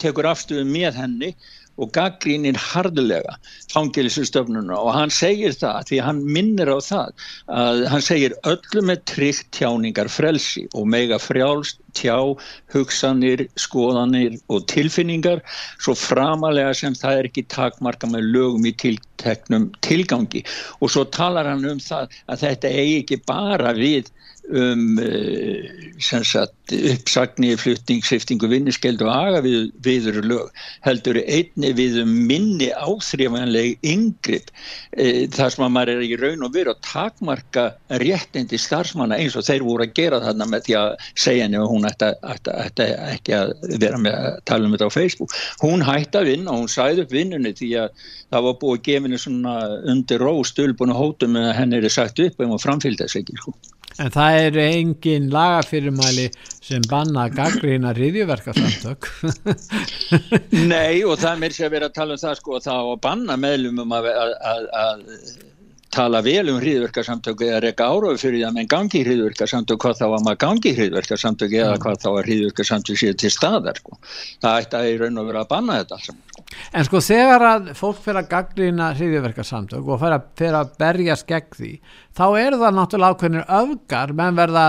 [0.00, 1.34] tekur afstöðu með henni
[1.80, 3.36] og gaggrínir hardulega
[3.72, 7.26] fangilisustöfnuna og hann segir það því hann minnir á það
[7.60, 12.16] að hann segir öllum með tryggt tjáningar frelsi og mega frjálst tjá,
[12.72, 15.42] hugsanir, skoðanir og tilfinningar
[15.82, 20.44] svo framalega sem það er ekki takmarka með lögum í tilteknum tilgangi.
[20.80, 24.10] Og svo talar hann um það að þetta eigi ekki bara við
[24.50, 32.12] um uh, uppsagni, flutning, siftingu, vinniskeld og aga við, viður lög heldur einni við um
[32.28, 37.66] minni áþrjámanleg yngripp uh, þar sem að maður er í raun og veru að takmarka
[38.02, 40.90] réttindi starfsmanna eins og þeir voru að gera þarna með því að
[41.26, 44.90] segja henni að hún ætti, ætti, ætti ekki að vera með að tala um þetta
[44.90, 45.36] á Facebook.
[45.64, 48.86] Hún hætti að vinna og hún sæði upp vinnunni því að það var búið að
[48.88, 49.56] gefa henni svona
[49.90, 53.54] undir róstölbun og hótum að henni er sagt upp og framfylgda sig ekki sko.
[54.00, 56.30] En það eru engin lagafyrirmæli
[56.64, 59.10] sem banna gaggrina riðjuverkarsamtök.
[60.72, 62.98] Nei og það er mér sem að vera að tala um það sko það að
[63.04, 65.06] banna meðlumum að, að, að,
[65.90, 70.04] tala vel um hriðverkarsamtöku eða reyka áraðu fyrir því að menn gangi hriðverkarsamtöku hvað þá
[70.06, 73.98] að maður gangi hriðverkarsamtöku eða hvað þá að hriðverkarsamtöku séu til staðar sko.
[74.44, 76.14] Það ætti að í raun og vera að banna þetta.
[76.74, 81.26] En sko þegar að fólk fyrir að gaglina hriðverkarsamtök og fyrir að, fyrir að berjast
[81.28, 81.70] gegn því
[82.16, 84.14] þá eru það náttúrulega ákveðinir öfgar.
[84.20, 84.64] Menn verða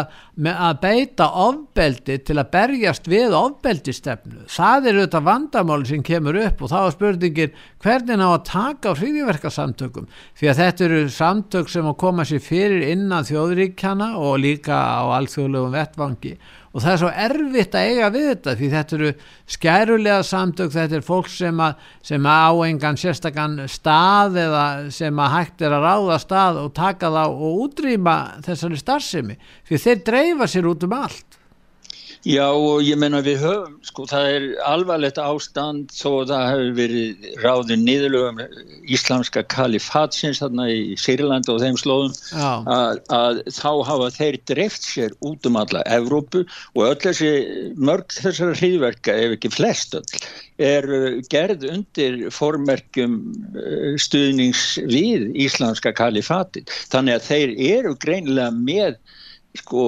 [0.51, 4.45] að beita ofbeldi til að berjast við ofbeldistefnu.
[4.51, 8.93] Það eru þetta vandamáli sem kemur upp og þá er spurningin hvernig ná að taka
[8.93, 14.41] á hriðverkarsamtökum því að þetta eru samtök sem að koma sér fyrir innan þjóðríkjana og
[14.43, 16.35] líka á alþjóðlegum vettvangi
[16.71, 19.09] og það er svo erfitt að eiga við þetta því þetta eru
[19.55, 24.63] skærulega samtök þetta er fólk sem að, sem að á engan sérstakann stað eða
[24.95, 29.37] sem að hægt er að ráða stað og taka þá og útrýma þessari starfsemi.
[29.67, 31.40] Því þeir dreifa sér út um allt
[32.21, 37.23] Já og ég menna við höfum, sko það er alvarlegt ástand þó það hefur verið
[37.41, 38.41] ráðin niðurlögum
[38.93, 45.15] íslamska kalifatsins þarna í Sýrland og þeim slóðum að, að þá hafa þeir dreft sér
[45.25, 46.43] út um alla Evrópu
[46.75, 47.31] og öll þessi
[47.81, 50.05] mörg þessara hriðverka ef ekki flest öll
[50.61, 50.85] er
[51.33, 53.17] gerð undir formerkjum
[53.57, 59.01] eh, stuðnings við íslamska kalifatin þannig að þeir eru greinilega með
[59.59, 59.81] sko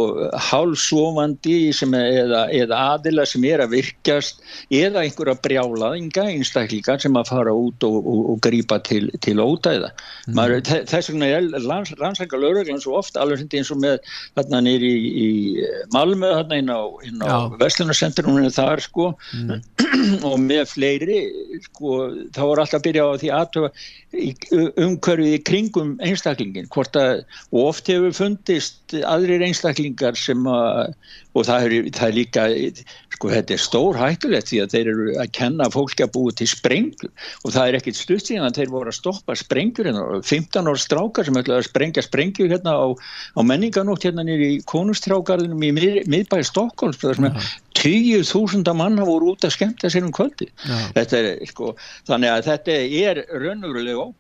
[0.50, 4.42] hálfsofandi eða, eða aðila sem er að virkjast
[4.74, 9.94] eða einhverja brjálaðinga einstaklingar sem að fara út og, og, og grýpa til, til ódæða
[9.94, 10.36] mm.
[10.36, 14.02] Maður, þess vegna er rannsaka lauruglan svo ofta alveg eins og með
[14.36, 15.30] þarna nýri í, í
[15.96, 16.82] Malmö þarna inn á,
[17.24, 19.64] á Vestlunarcentrunum þar sko mm.
[20.28, 21.22] og með fleiri
[21.70, 23.72] sko þá voru alltaf að byrja á því aðtöfa
[24.84, 27.24] umhverfið í kringum einstaklingin hvort að
[27.64, 30.96] oft hefur fundist aðrir einstaklingar sem að
[31.34, 32.44] og það er, það er líka
[33.14, 36.48] sko þetta er stór hættulegt því að þeir eru að kenna fólki að búi til
[36.50, 37.10] sprengur
[37.42, 40.82] og það er ekkit stutt síðan að þeir voru að stoppa sprengur hérna, 15 ára
[40.84, 45.72] strákar sem ætlaði að sprengja sprengjur hérna á, á menninganótt hérna nýri í konustrákarðinum í
[45.78, 47.02] mið, miðbæði Stokkólms
[47.74, 50.52] tíu þúsunda manna voru út að skemta sér um kvöldi
[50.94, 51.74] þetta er sko
[52.10, 54.12] þannig að þetta er raunverulega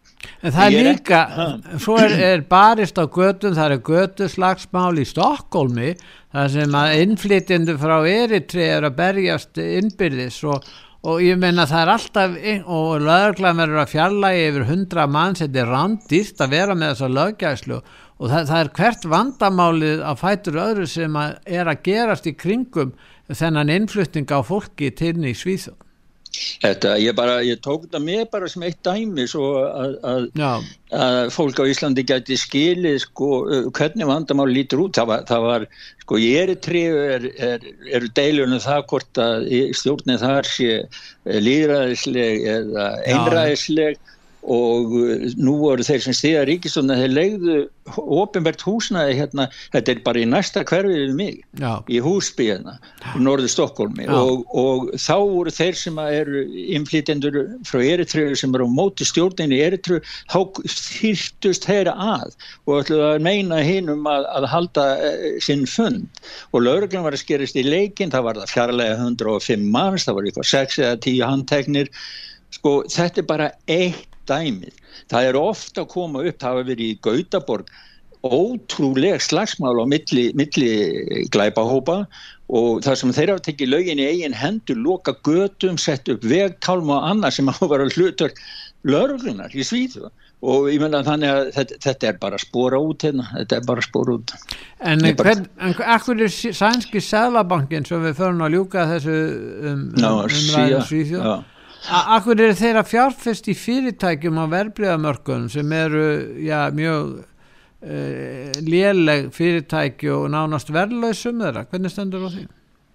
[0.43, 5.05] En það er líka, er, svo er, er barist á gödum, það er göduslagsmál í
[5.07, 5.93] Stokkólmi
[6.33, 10.65] það sem að innflytjendu frá Eritri er að berjast innbyrðis og,
[11.07, 15.59] og ég menna það er alltaf og lögurglæðan verður að fjalla yfir hundra mann sem
[15.59, 20.61] er randist að vera með þessa löggæslu og það, það er hvert vandamálið að fætur
[20.67, 22.93] öðru sem að er að gerast í kringum
[23.33, 25.79] þennan innflytting á fólki til í Svíþjóð
[26.33, 30.23] Þetta, ég, bara, ég tók þetta með bara sem eitt dæmi svo að, að,
[30.97, 33.29] að fólk á Íslandi gæti skilið sko,
[33.77, 34.95] hvernig vandamál lítur út.
[34.97, 35.67] Það var, það var
[36.01, 37.67] sko ég er í triðu er, er,
[37.99, 39.45] eru deilunum það hvort að
[39.77, 40.71] stjórnið þar sé
[41.49, 44.01] líðræðisleg eða einræðisleg
[44.43, 47.57] og uh, nú voru þeir sem stiða ríkistofna þeir legðu
[47.93, 51.71] ofinbært húsnaði hérna, þetta er bara í næsta hverfið við mig, Já.
[51.91, 52.77] í húsby hérna,
[53.13, 56.43] í norðu Stokkólmi og, og þá voru þeir sem eru
[56.77, 62.35] inflýtendur frá Eritröðu sem eru á móti stjórninu í Eritröðu þá þýrtust þeirra að
[62.67, 66.23] og ætluðu að meina hinnum að, að halda uh, sinn fund.
[66.53, 70.29] Og lauruglan var að skerist í leikin, það var það fjarlæga 105 manns, það var
[70.29, 71.93] eitthvað 6 eða 10 handteknir.
[72.53, 74.77] Sko þetta er bara eitt dæmið.
[75.11, 77.73] Það er ofta að koma upp, það hafa verið í Gautaborg
[78.23, 82.05] ótrúleg slagsmál á milli, milli glæpahópa
[82.53, 87.01] og það sem þeir hafa tekið lögin í eigin hendur, loka götum, sett upp vegtálma
[87.01, 88.35] og annað sem hafa verið hlutur
[88.87, 90.07] lörglunar í Svíðu
[90.43, 93.83] og ég menna þannig að þetta, þetta er bara spóra út hérna, þetta er bara
[93.83, 94.33] spóra út.
[94.83, 95.45] En hvern,
[95.95, 101.23] ekkur er sænski Sælabankin sem við förum að ljúka þessu um, um, umræðin Svíðu
[101.83, 106.05] Akkur eru þeirra fjárfest í fyrirtækjum á verbreyðamörkunum sem eru
[106.39, 111.65] já, mjög uh, léleg fyrirtæki og nánast verðlausum þeirra?
[111.67, 112.45] Hvernig stendur það því?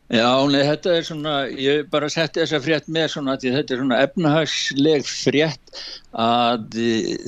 [0.09, 3.81] Já, nei, þetta er svona, ég bara setti þessa frétt með svona að þetta er
[3.83, 5.83] svona efnahagsleg frétt
[6.17, 6.79] að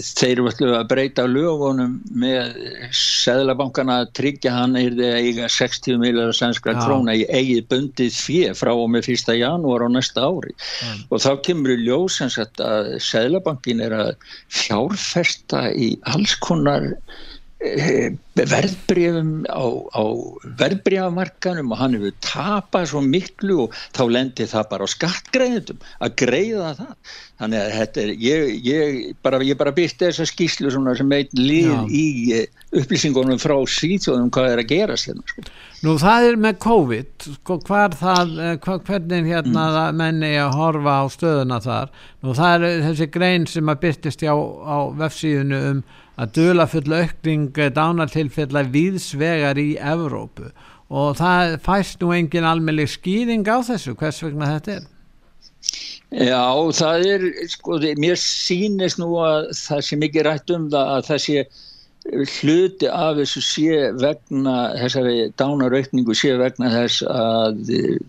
[0.00, 2.56] þeir alltaf að breyta lögunum með
[2.96, 8.54] Sæðlabankana að tryggja hann er það eiga 60 miljar sænskra króna í eigið bundið fjö
[8.56, 9.36] frá og með 1.
[9.42, 10.94] janúar á næsta ári Já.
[11.12, 14.14] og þá kemur í ljósans að Sæðlabankin er að
[14.48, 16.94] fjárfesta í alls konar
[17.60, 19.60] Eh, verðbreyfum á,
[19.92, 20.02] á
[20.56, 26.14] verðbreyfamarkanum og hann hefur tapað svo miklu og þá lendir það bara á skattgreðendum að
[26.22, 31.36] greiða það þannig að þetta er ég, ég bara, bara byrti þessa skíslu sem einn
[31.36, 31.84] líð Já.
[31.92, 32.06] í
[32.38, 35.44] eh, upplýsingunum frá síðjóðum hvað er að gera sérna sko.
[35.84, 40.00] Nú það er með COVID sko, það, eh, hva, hvernig hérna mm.
[40.00, 44.32] menni að horfa á stöðuna þar nú það er þessi grein sem að byrtist á,
[44.32, 45.88] á vefsíðunu um
[46.20, 50.50] að dula full aukning dánartilfella viðsvegar í Evrópu.
[50.90, 54.88] Og það fæst nú engin almeinleg skýring á þessu hvers vegna þetta er?
[56.10, 56.42] Já,
[56.74, 61.20] það er, sko, mér sýnist nú að það sé mikið rætt um það að það
[61.26, 61.44] sé
[62.08, 67.60] hluti af þessu sé vegna þessari dánaraukningu sé vegna þess að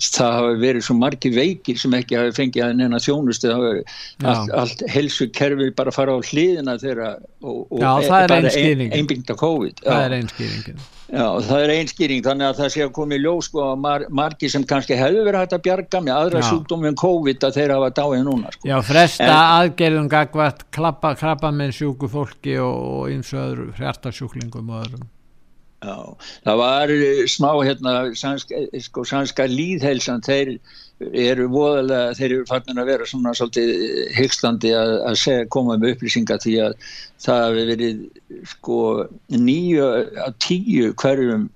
[0.05, 4.85] það hafi verið svo margi veikir sem ekki hafi fengið að neina þjónustu allt, allt
[4.91, 7.11] helsu kerfi bara fara á hliðina þeirra
[7.43, 9.85] og, og Já, það er einbyggt af COVID.
[9.85, 13.47] Það er einskýringin Já, það er einskýring, þannig að það sé að koma í ljós
[13.49, 16.97] sko að mar margi sem kannski hefur verið hægt að bjarga með aðra sjúkdómi en
[17.01, 18.69] COVID að þeirra hafa dáið núna sko.
[18.69, 24.69] Já, fresta en, aðgerðum gagvart klappa, klappa með sjúku fólki og eins og öðru hjartasjúklingum
[24.71, 25.09] og öðrum.
[25.81, 25.97] Já,
[26.45, 26.91] það var
[27.33, 30.51] smá hérna sannska, sko, sannska líðhelsan, þeir
[31.17, 33.71] eru voðalega, þeir eru farin að vera svona svolítið
[34.13, 36.75] hyggslandi að, að segja, koma með upplýsinga því að
[37.25, 38.03] það hefur verið
[38.51, 38.77] sko
[39.33, 39.89] nýju
[40.27, 41.49] að tíu hverjum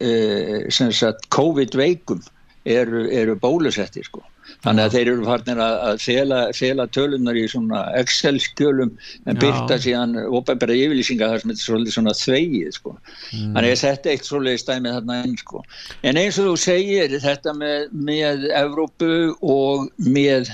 [0.00, 2.24] eh, COVID veikum
[2.64, 4.24] eru, eru bólusettir sko
[4.64, 8.94] þannig að þeir eru farnir að fela, fela tölunar í svona Excel-skjölum
[9.30, 12.94] en byrta síðan óbærbæra yfirlýsinga þar sem þetta er svolítið svona þvegið sko.
[12.94, 13.44] mm.
[13.44, 15.62] þannig að ég seti eitt svolítið stæmið þarna einn sko.
[16.02, 20.52] en eins og þú segir þetta með, með Evrópu og með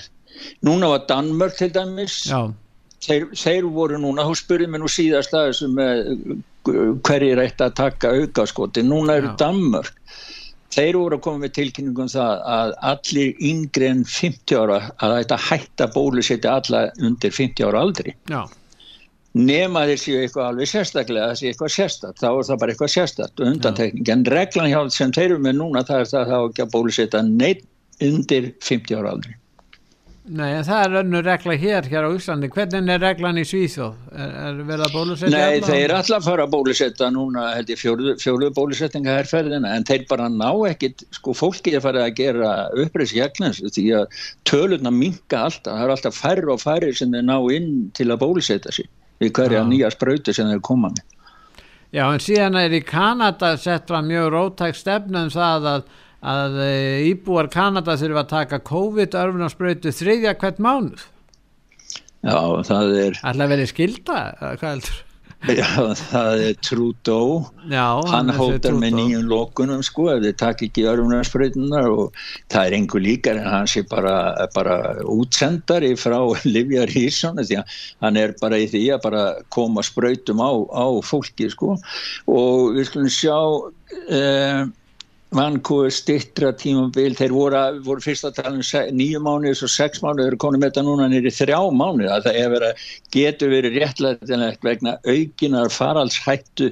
[0.66, 2.20] núna var Danmörk til dæmis
[3.04, 6.04] þeir, þeir voru núna, þú spurði mér nú síðast að þessu með
[7.04, 10.00] hverjir ætti að taka auka skoti, núna eru Danmörk
[10.74, 15.40] þeir voru að koma með tilkynningum það að allir yngre en 50 ára að þetta
[15.48, 18.16] hætta bólusetja alla undir 50 ára aldri.
[18.30, 18.42] Já.
[19.34, 22.92] nema þeir séu eitthvað alveg sérstaklega það séu eitthvað sérstak, þá er það bara eitthvað
[22.92, 26.28] sérstak og undantekning, en reglan hjá sem þeir eru með núna það er það að
[26.34, 27.64] það ekki að bólusetja neitt
[28.04, 29.34] undir 50 ára aldri
[30.24, 32.48] Nei, en það er önnu regla hér hér á Íslandi.
[32.48, 33.96] Hvernig er reglan í Svíþjóð?
[34.08, 35.32] Er, er verið að bólusetja?
[35.34, 35.66] Nei, alla?
[35.68, 39.84] þeir er alltaf að fara að bólusetja núna, held ég, fjólu, fjólu bólusettinga herrferðina, en
[39.84, 42.52] þeir bara ná ekkit, sko, fólki er farið að gera
[42.86, 47.26] uppreist jæglans, því að tölurna minka alltaf, það er alltaf færri og færri sem þeir
[47.28, 48.88] ná inn til að bólusetja sig
[49.20, 49.66] við hverja Já.
[49.68, 51.04] nýja sprauti sem þeir koma með.
[51.94, 55.84] Já, en síðan er í Kanada sett fram mjög rótæk stefnum það að
[56.24, 61.08] að eh, íbúar Kanada þurfa að taka COVID-örfunarspröytu þriðja hvert mánuð.
[62.24, 65.02] Já, það er að vera skilda, hvað heldur?
[65.44, 67.32] Já, það er Trudeau.
[67.68, 72.16] Já, hann hóttar með nýjum lókunum sko, ef þið takk ekki örfunarspröytunar og
[72.52, 74.14] það er einhver líkar en hann sé bara,
[74.54, 76.16] bara útsendari frá
[76.54, 80.86] Livja Rísson því að hann er bara í því að bara koma spröytum á, á
[81.04, 81.76] fólki sko.
[82.24, 83.36] Og við skulum sjá
[84.08, 84.72] eða eh,
[85.34, 87.16] vannkúi stittra tímabil.
[87.18, 90.84] Þeir voru, voru fyrst að tala um nýju mánuðis og sex mánuðir eru konum þetta
[90.86, 92.84] núna nýri þrjá mánuð að það verið,
[93.16, 96.70] getur verið réttlætilegt vegna aukinar faralshættu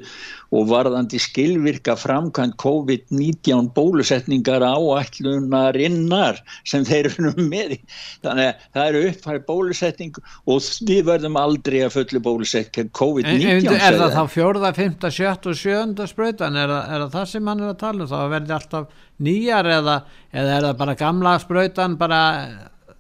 [0.53, 7.79] og varðandi skilvirka framkvæmt COVID-19 bólusetningar áætlunarinnar sem þeir eru með
[8.25, 13.89] þannig að það eru uppfæri bólusetning og við verðum aldrei að fulli bólusetning COVID-19 Er,
[13.89, 17.63] er það þá fjórða, fymta, sjött og sjönda spröytan er, er það það sem hann
[17.63, 18.11] er að tala um?
[18.13, 19.97] Þá verði alltaf nýjar eða,
[20.33, 22.21] eða er það bara gamla spröytan bara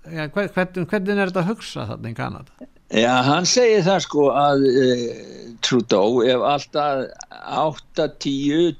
[0.08, 2.70] ja, hvernig, hvernig er þetta að hugsa þarna í Kanada?
[2.92, 5.02] Já, hann segir það sko að uh,
[5.64, 7.06] Trudeau ef alltaf
[7.96, 8.74] 8-10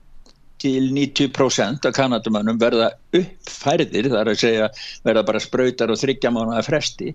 [0.63, 4.69] til 90% af kanadumannum verða uppfærðir, þar að segja
[5.03, 7.09] verða bara spröytar og þryggja mánuða fresti,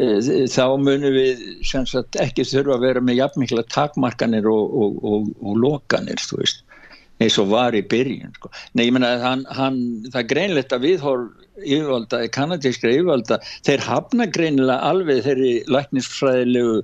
[0.00, 5.30] uh, þá munum við sagt, ekki þurfa að vera með jafnmikla takmarkanir og, og, og,
[5.44, 6.64] og lokanir, þú veist
[7.22, 8.50] eins og var í byrjun sko.
[8.74, 15.24] Nei, ég menna það er greinlegt að viðhorf yfirvalda, kanadískra yfirvalda þeir hafna greinilega alveg
[15.26, 16.78] þeirri læknisfræðilegu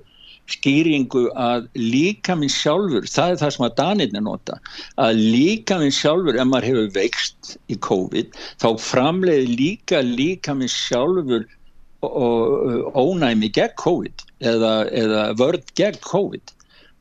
[0.51, 4.59] skýringu að líka minn sjálfur það er það sem að Danirni nota
[5.01, 10.73] að líka minn sjálfur ef maður hefur veikst í COVID þá framleiði líka líka minn
[10.73, 11.47] sjálfur
[12.05, 16.54] ónæmi gegn COVID eða, eða vörð gegn COVID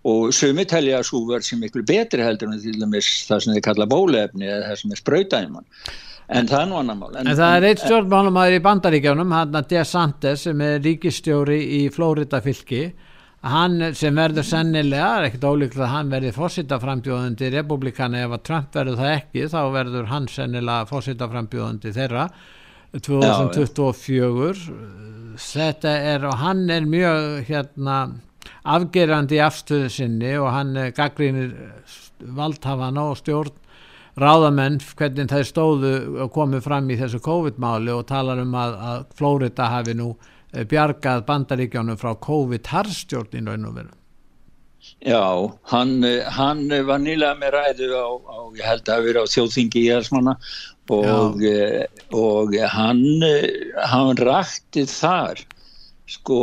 [0.04, 3.54] og sumi telja að svo verð sem miklu betri heldur en til dæmis það sem
[3.56, 5.70] þið kalla bólefni eða það sem er spröytæman
[6.34, 7.16] en það er nú annar mál.
[7.16, 11.82] En, en það er eitt stjórnmálumæður í bandaríkjónum hann að DeSantis sem er ríkistjóri í
[11.94, 12.84] Flórida fylki.
[13.44, 19.02] Hann sem verður sennilega ekkert ólíklega að hann verði fósittaframbjóðandi republikani ef að Trump verður
[19.02, 22.28] það ekki þá verður hann sennilega fósittaframbjóðandi þeirra.
[22.94, 24.78] 2024 Já,
[25.42, 27.98] þetta er og hann er mjög hérna
[28.64, 31.52] afgerandi afstöðu sinni og hann gaggrínir
[32.24, 33.60] valdhafana og stjórn
[34.20, 35.96] ráðamenn hvernig þeir stóðu
[36.26, 40.12] og komið fram í þessu COVID-máli og talar um að, að Flórida hafi nú
[40.54, 43.94] eh, bjargað bandaríkjónum frá COVID-harstjórn í raun og veru.
[45.00, 45.24] Já,
[45.72, 46.04] hann,
[46.36, 50.36] hann var nýlega með ræðu á, á ég held að vera á þjóðþingi í Ersmanna
[50.92, 53.24] og, eh, og hann,
[53.90, 55.40] hann rætti þar
[56.12, 56.42] sko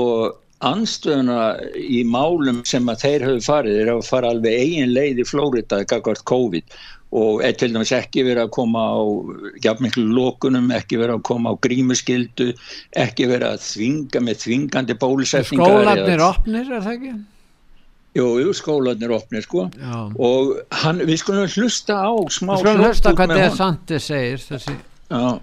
[0.60, 1.42] anstöðuna
[1.80, 5.82] í málum sem að þeir höfðu farið er að fara alveg eigin leið í Flórida
[5.88, 6.76] gagvart COVID
[7.16, 9.00] og er til dæmis ekki verið að koma á
[9.64, 12.52] jafnmiklu lókunum, ekki verið að koma á grímuskildu,
[12.94, 17.14] ekki verið að þvinga með þvingandi bólusetningar Skólanir opnir, er það ekki?
[18.18, 19.98] Jú, jú, skólanir opnir sko Já.
[20.18, 24.78] og hann, við skulum hlusta á smá hlusta hvað það sant þið segir þessi
[25.10, 25.42] Oh.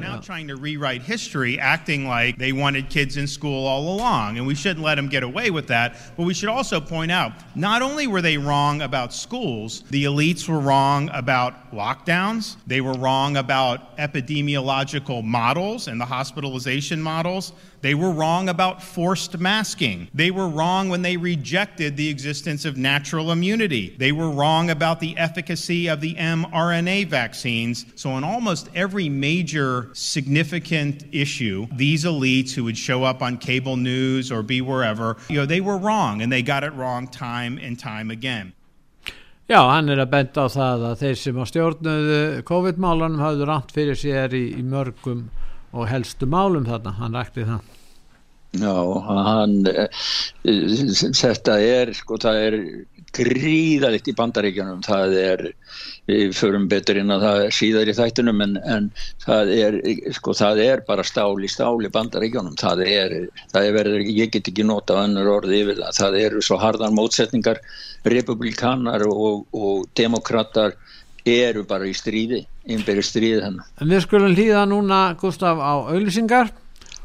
[0.00, 4.46] now trying to rewrite history, acting like they wanted kids in school all along, and
[4.46, 5.96] we shouldn't let them get away with that.
[6.16, 10.48] But we should also point out not only were they wrong about schools, the elites
[10.48, 17.52] were wrong about lockdowns, they were wrong about epidemiological models and the hospitalization models.
[17.82, 20.08] They were wrong about forced masking.
[20.14, 23.94] They were wrong when they rejected the existence of natural immunity.
[23.98, 27.86] They were wrong about the efficacy of the mRNA vaccines.
[27.94, 33.76] So, in almost every major significant issue, these elites who would show up on cable
[33.76, 37.58] news or be wherever, you know, they were wrong and they got it wrong time
[37.58, 38.52] and time again.
[39.48, 43.70] Já, hann er að benda á það að þeir sem á stjórnuðu COVID-málunum hafðu ránt
[43.70, 45.28] fyrir sér í, í mörgum
[45.70, 47.75] og helstu málum þarna, hann rækti það.
[48.56, 48.76] Já,
[49.26, 49.56] hann,
[50.44, 52.60] þetta er, sko, það er
[53.16, 55.42] gríðalikt í bandaríkjanum, það er,
[56.10, 58.88] við förum betur inn að það síðar í þættunum, en, en
[59.24, 59.78] það er,
[60.16, 63.16] sko, það er bara stál í stál í bandaríkjanum, það er,
[63.54, 66.94] það er verið, ég get ekki nota önnur orði yfir það, það eru svo harðar
[66.96, 67.62] mótsetningar,
[68.06, 70.76] republikanar og, og demokrater
[71.26, 73.66] eru bara í stríði, innbyrju stríði hennar.
[73.80, 76.52] En við skulum hlýða núna, Gustaf, á auðlýsingar.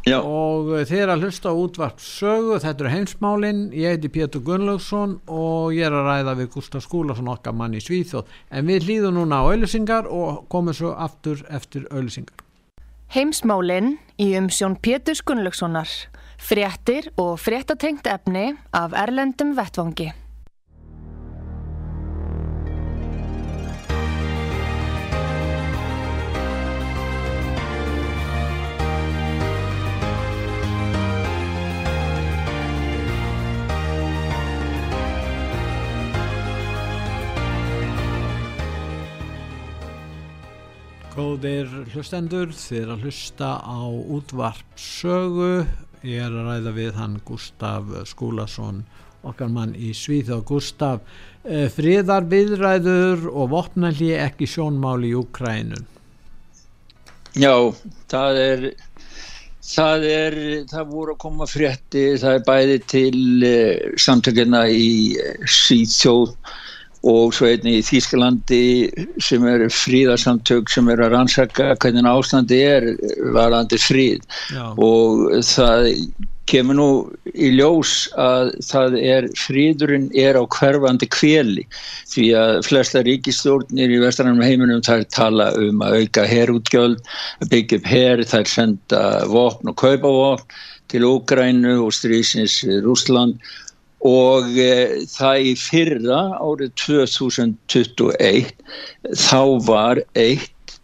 [0.07, 0.17] Já.
[0.17, 5.75] og þeir að hlusta á útvart sögu, þetta eru heimsmálinn ég heiti Pétur Gunnlaugsson og
[5.77, 9.43] ég er að ræða við Gustaf Skúlason okkar mann í Svíþjóð, en við hlýðum núna
[9.45, 12.41] á auðlisingar og komum svo aftur eftir auðlisingar
[13.13, 15.89] Heimsmálinn í umsjón Pétur Gunnlaugssonar.
[16.41, 20.09] Fréttir og fréttatengt efni af Erlendum Vettvangi
[41.41, 45.63] Góðir hlustendur, þið að hlusta á útvarp sögu.
[46.05, 48.83] Ég er að ræða við hann Gustaf Skúlason,
[49.25, 51.01] okkar mann í Svíð og Gustaf.
[51.41, 55.89] Eh, Fríðar viðræður og vopnalli ekki sjónmáli í Ukrænun.
[57.33, 57.55] Já,
[58.13, 58.67] það er,
[59.65, 63.15] það er, það voru að koma frétti, það er bæði til
[63.49, 66.37] uh, samtökina í uh, Svíðsjóð
[67.07, 68.65] og svo einni í Þýskalandi
[69.23, 72.91] sem er fríðarsamtök sem er að rannsaka hvernig ástandi er
[73.33, 74.21] varandi fríð.
[74.53, 74.73] Já.
[74.77, 75.89] og það
[76.51, 76.87] kemur nú
[77.31, 81.63] í ljós að það er fríðurinn er á hverfandi kveli
[82.11, 86.99] því að flesta ríkistjórnir í vestrannum heiminum þær tala um að auka herútgjöld,
[87.39, 93.39] að byggja upp her, þær senda vopn og kaupa vopn til Úgrænu og strísins Rúsland
[94.07, 98.53] og e, það í fyrra árið 2021
[99.13, 100.77] þá var eitt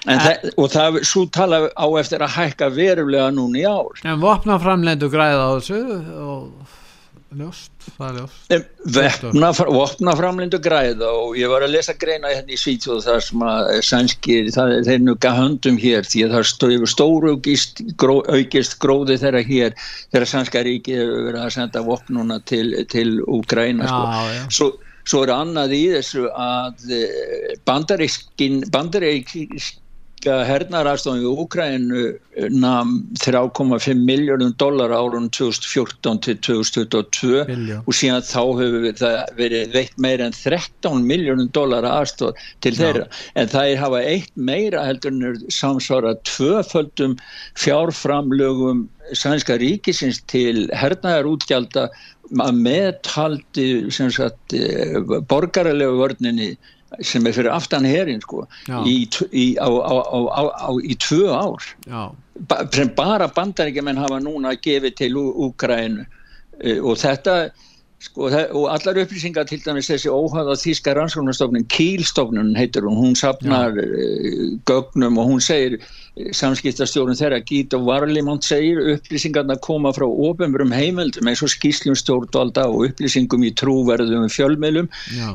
[0.05, 3.93] en en, það, og það, svo tala á eftir að hækka verulega núna í ár
[4.03, 5.81] en vopna framlendu græða á þessu
[6.23, 6.41] og
[7.39, 9.23] ljóst, það er ljóst.
[9.23, 13.69] Vopna, vopnaframlindu græða og ég var að lesa greina hérna í Svíþjóð þar sem að
[13.89, 19.19] sænskir, það, þeir nuka höndum hér því að það stóður stóru aukist, gró, aukist gróði
[19.21, 24.33] þeirra hér þeirra sænska ríki hefur verið að senda vopnuna til, til Úgræna sko.
[24.57, 24.71] Svo,
[25.03, 26.91] svo er annað í þessu að
[27.67, 29.81] bandarískin bandarískin
[30.25, 32.03] hernarastofn í Úkrænu
[32.53, 37.83] nam 3,5 miljónum dólar árun 2014 til 2022 Billjón.
[37.85, 43.05] og síðan þá hefur það verið veitt meira en 13 miljónum dólar aðstof til þeirra.
[43.35, 47.17] En það er hafa eitt meira heldur samsvara tvöföldum
[47.59, 51.89] fjárframlögum sænska ríkisins til hernaðarútgjalda
[52.39, 56.53] að meðtaldi eh, borgaralegu vörninni
[57.01, 58.45] sem er fyrir aftan herin sko,
[58.85, 61.63] í, í, á, á, á, í tvö ár.
[62.49, 66.05] Ba sem bara bandaríkjumenn hafa núna gefið til Ú- Úkraínu.
[66.63, 67.49] Uh, og þetta
[68.03, 73.71] sko, og allar upplýsingar til dæmis þessi óhæða þýska rannsóknarstofnun Kílstofnun heitir hún, hún sapnar
[73.73, 75.79] uh, gögnum og hún segir
[76.13, 82.67] samskiptastjórun þeirra Gít og Varlimont segir upplýsingarna koma frá ofenbrum heimildum eins og skýslum stjórnvalda
[82.69, 84.91] og upplýsingum í trúverðum fjölmiðlum.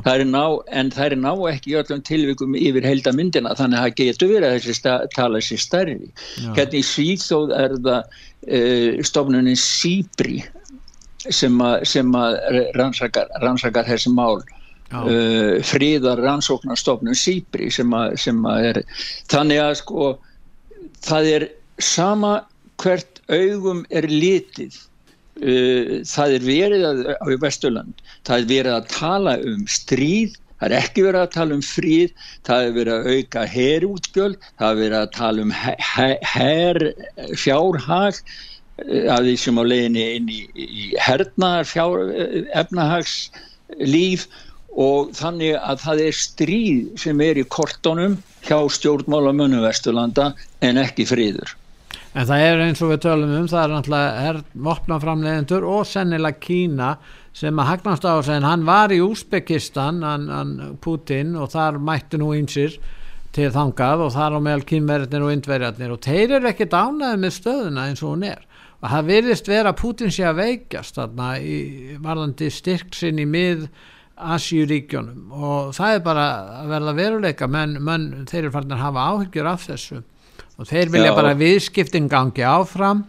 [0.06, 3.88] Það ná, en það er ná ekki í öllum tilvikum yfir heilda myndina þannig að
[3.88, 5.98] það getur verið að þessi tala sér stærri.
[6.38, 6.52] Já.
[6.60, 10.44] hérna í Svíþóð er það uh, stofnunin Sýbri
[11.18, 12.38] sem að,
[12.78, 14.38] rannsakar, rannsakar þessi mál.
[14.88, 18.82] Uh, fríðar rannsóknarstofnum Sýbri sem, sem að er
[19.28, 20.14] þannig að sko
[21.06, 21.48] það er
[21.82, 22.34] sama
[22.82, 24.76] hvert augum er litið.
[25.38, 30.72] Uh, það er verið að, á Vesturland, það er verið að tala um stríð Það
[30.72, 32.14] er ekki verið að tala um fríð,
[32.46, 36.80] það er verið að auka herrútgjöld, það er verið að tala um her,
[37.38, 38.18] fjárhag
[38.78, 44.26] að því sem á leginni inn í, í hernaðar fjár, eh, efnahagslíf
[44.78, 48.18] og þannig að það er stríð sem er í kortonum
[48.48, 50.32] hjá stjórnmálamönu Vesturlanda
[50.64, 51.54] en ekki fríður.
[52.16, 56.92] En það er eins og við tölum um, það er náttúrulega vopnaframlegendur og sennilega Kína
[57.36, 60.00] sem að hagnast á þess að hann var í Úsbekistan,
[60.82, 62.78] Putin og þar mætti nú einsir
[63.36, 65.92] til þangað og þar á meðal kynverðinir og indverjarnir.
[65.94, 68.42] Og þeir eru ekkert ánaði með stöðuna eins og hún er.
[68.78, 71.58] Og það virðist vera Putin sé að veikjast þarna í
[72.02, 73.68] varðandi styrksinn í mið
[74.18, 76.24] Asjúríkjónum og það er bara
[76.60, 77.48] að verða veruleika.
[77.50, 80.00] Menn, menn þeir eru farin að hafa áhyggjur af þessu.
[80.58, 81.16] Og þeir vilja Já.
[81.20, 83.04] bara viðskiptin gangi áfram.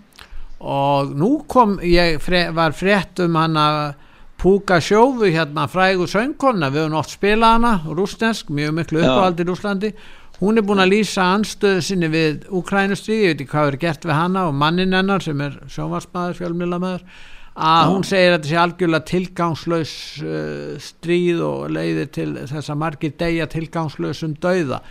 [0.60, 3.82] Og nú kom ég fre, var frétt um hann að
[4.40, 9.48] Púka Sjófu hérna frægu söngkonna við höfum oft spilað hana, rúsnesk mjög miklu uppáhald í
[9.50, 9.90] Rúslandi
[10.40, 14.08] hún er búin að lýsa anstöðu sinni við Ukrænustríði, ég veit ekki hvað er gert
[14.08, 17.04] við hana og mannin hennar sem er sjónvarsmaður fjölmjölamöður,
[17.56, 19.94] að hún segir að þetta sé algjörlega tilgangslaus
[20.24, 24.82] uh, stríð og leiðir til þess að margir degja tilgangslausum dauða.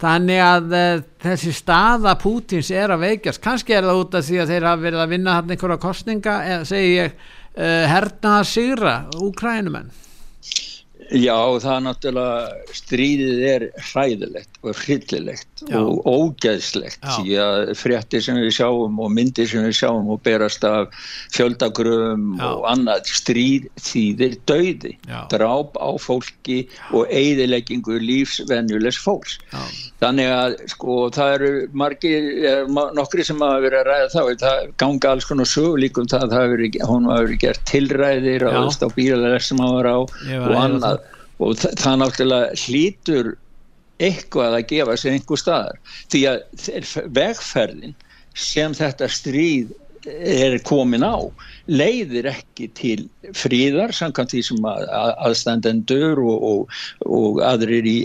[0.00, 3.42] Þannig að uh, þessi staða Pútins er að veikjast.
[3.44, 6.40] Kannski er það út af því að þeir hafa verið að vinna hann einhverja kostninga,
[6.54, 9.94] eða segi ég uh, hernaða sigra úkrænumenn
[11.14, 18.38] Já, það er náttúrulega stríðið er hræðilegt og hryllilegt og ógeðslegt því að fréttir sem
[18.40, 20.90] við sjáum og myndir sem við sjáum og berast af
[21.36, 24.96] fjöldagröfum og annað stríð þýðir döiði
[25.30, 29.38] dráp á fólki og eigðileggingu lífsvenjulegs fólks.
[29.52, 29.62] Já.
[30.02, 32.26] þannig að sko það eru margir,
[32.96, 36.70] nokkri sem hafa verið að ræða þá, það ganga alls konar sögulíkum það, það veri,
[36.82, 40.00] hún hafa verið gert tilræðir á, bílalega sem hafa verið á
[40.42, 40.95] og annað
[41.42, 43.32] og það, það náttúrulega hlýtur
[44.06, 45.80] eitthvað að gefa sér einhver staðar.
[46.12, 47.96] Því að vegferðin
[48.36, 49.72] sem þetta stríð
[50.06, 51.16] er komin á
[51.66, 56.78] leiðir ekki til fríðar samkvæmt því sem að, að, aðstandendur og, og,
[57.18, 57.96] og aðrir í,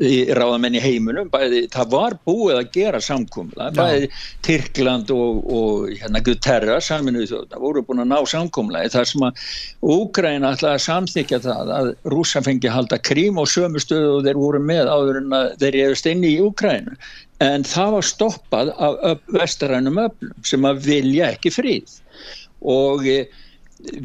[0.00, 4.10] í ráðamenn í heiminum bæði, það var búið að gera samkumla bæði
[4.46, 9.48] Tyrkland og, og hérna Guterra saminuð þjóðna voru búin að ná samkumla þar sem að
[9.90, 14.40] Úgræna ætlaði að samþykja það að rúsa fengi halda krím og sömu stöðu og þeir
[14.40, 16.96] voru með áður en að þeir erist inn í Úgrænu
[17.40, 21.96] en það var stoppað af vestarænum öflum sem að vilja ekki fríð
[22.62, 23.20] og e,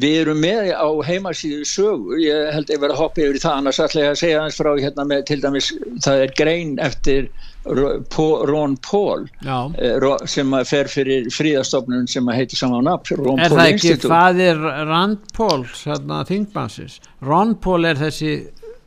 [0.00, 3.42] við erum með á heimasíðu sögu, ég held að ég verði að hoppa yfir í
[3.42, 3.58] það.
[3.60, 5.68] Annars ætla ég að segja hans frá hérna með til dæmis,
[6.06, 7.28] það er grein eftir
[7.66, 9.26] Ron Paul
[9.74, 9.90] e,
[10.30, 14.12] sem fer fyrir fríðastofnun sem að heiti saman nafn Er Paul það ekki Institute.
[14.12, 18.36] fadir Rand Paul þarna þingbansins Ron Paul er þessi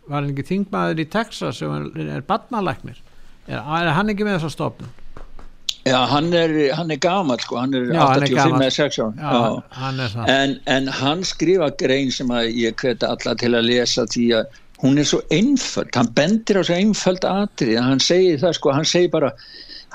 [0.10, 2.98] var hann ekki þingbaður í Texas sem er, er badnalæknir
[3.50, 4.96] er, er hann ekki með þessa stofnun?
[5.88, 10.58] Já, hann er, hann er gamal sko, hann er Já, 85 eða 6 ára en,
[10.68, 15.00] en hann skrifa grein sem að ég hveti alla til að lesa því að hún
[15.00, 19.12] er svo einföld, hann bendir á svo einföld atrið, hann segir það sko, hann segir
[19.16, 19.34] bara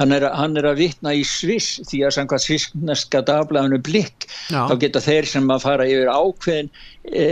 [0.01, 4.64] hann er, hann er að vitna í Sviss því að samkvæmt svisneska dagblæðinu blikk Já.
[4.70, 6.72] þá geta þeir sem að fara yfir ákveðin
[7.05, 7.26] e,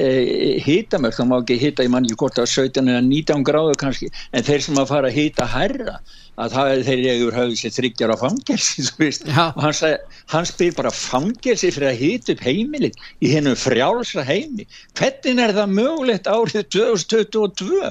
[0.64, 4.46] hýtamörk, þá má ekki hýta í manni hvort að 17 eða 19 gráðu kannski en
[4.46, 6.00] þeir sem að fara að hýta herra
[6.40, 8.84] að það er þeir yfir höfðu sér þryggjar á fangelsi
[9.42, 9.98] og hann,
[10.32, 14.66] hann spyr bara fangelsi fyrir að hýta upp heimilið í hennum frjálsra heimi?
[14.98, 17.82] Hvernig er það mögulegt árið 2022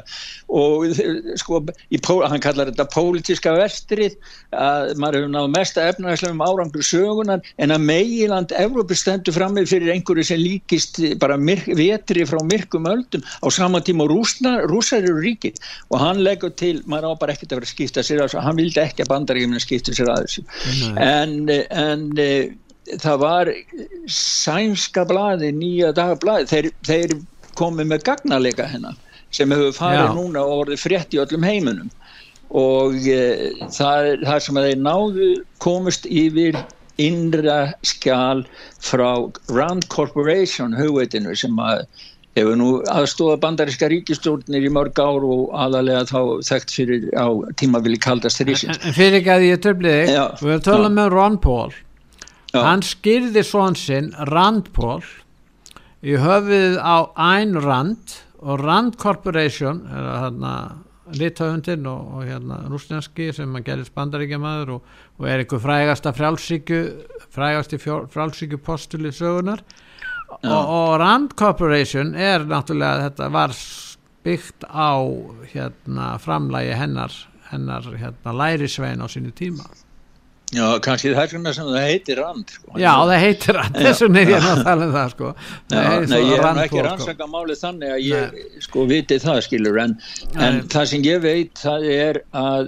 [0.58, 1.02] og
[1.42, 1.62] sko
[1.94, 4.18] í, hann kallar þetta pólitíska vestrið
[4.58, 9.70] að maður hefur náðu mesta efnaðslegum árangur sögunan en að meiland Evrópi stendur fram með
[9.76, 15.22] fyrir einhverju sem líkist bara myrk, vetri frá myrkum öldum á sama tíma rúsar eru
[15.22, 15.60] ríkið
[15.90, 18.60] og hann leggur til, maður á bara ekkert að vera að skipta sér að hann
[18.60, 20.46] vildi ekki að bandaríkjumina skipta sér að þessu.
[21.02, 22.32] En, en e,
[23.02, 23.54] það var
[24.08, 27.16] sænska bladi, nýja dagblæði þeir, þeir
[27.60, 29.00] komið með gagnarleika hennar
[29.32, 30.14] sem hefur farið Já.
[30.16, 31.92] núna og orðið frétt í öllum heiminum.
[32.52, 35.28] Og e, það það sem að þeir náðu
[35.64, 36.58] komist yfir
[37.00, 38.46] innra skjál
[38.84, 39.12] frá
[39.52, 41.86] Rand Corporation hugveitinu sem að
[42.38, 47.28] hefur nú aðstóða bandaríska ríkistjórnir í mörg ár og aðalega þá þekkt fyrir á
[47.60, 48.80] tímavili kaldast þrísins.
[48.80, 51.74] En fyrir ekki að ég töfliði, við höfum tölað með Ron Paul,
[52.54, 52.62] já.
[52.64, 55.04] hann skýrði svonsinn Rand Paul
[56.02, 60.32] í höfuð á Ayn Rand og Rand Corporation er
[61.12, 64.82] þarna lithauðundin og, og hérna rúsneski sem að gerist bandaríkjamaður og,
[65.20, 66.82] og er einhver frægasta frálsíku
[67.32, 69.62] frægasti frálsíku postuli sögunar
[70.44, 73.56] og, og Rand Corporation er náttúrulega þetta var
[74.24, 74.96] byggt á
[75.52, 77.12] hérna framlægi hennar
[77.52, 79.68] hennar hérna lærisvein á sínu tíma
[80.52, 82.74] Já, kannski það er svona sem það heitir rand sko.
[82.76, 85.30] Já, það heitir rand, þess vegna er ég að tala um það sko
[85.72, 86.82] Nei, nei ég er ekki sko.
[86.88, 88.50] rannsaka málið þannig að ég nei.
[88.66, 89.94] sko viti það skilur en,
[90.36, 92.68] en það sem ég veit það er að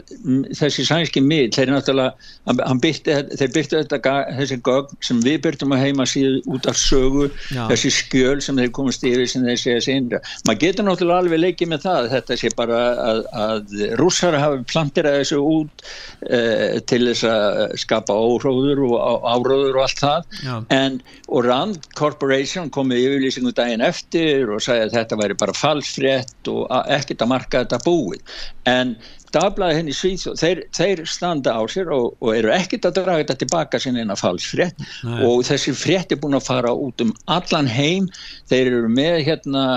[0.62, 5.84] þessi sænski mill, þeir náttúrulega byrti, þeir byrtu þetta þessi gögn sem við byrtum að
[5.84, 7.66] heima síðan út af sögu, Já.
[7.74, 11.74] þessi skjöl sem þeir komast yfir sem þeir segja sínra maður getur náttúrulega alveg leikið
[11.76, 12.82] með það þetta sé bara
[13.12, 15.88] að, að rússar hafi plantirað þessu út
[16.32, 20.38] uh, til þess að skapa óhróður og áróður og allt það.
[20.74, 21.00] En,
[21.30, 26.54] og Rand Corporation kom með yfirlýsingu daginn eftir og sagði að þetta væri bara falsfrétt
[26.54, 26.64] og
[26.98, 28.40] ekkert að marka þetta búið.
[28.70, 28.96] En
[29.34, 33.40] dagblæði henni Svíþjóð, þeir, þeir standa á sér og, og eru ekkert að draga þetta
[33.42, 34.88] tilbaka sinna en að falsfrétt.
[35.26, 38.10] Og þessi frétt er búin að fara út um allan heim,
[38.52, 39.68] þeir eru með hérna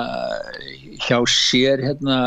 [1.06, 2.20] hjá sér hérna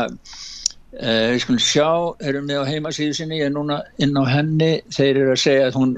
[0.90, 1.90] Uh, við skulum sjá,
[2.26, 4.70] erum við á heimasíðu sinni ég er núna inn á henni.
[4.90, 5.92] Þeir eru að segja að hún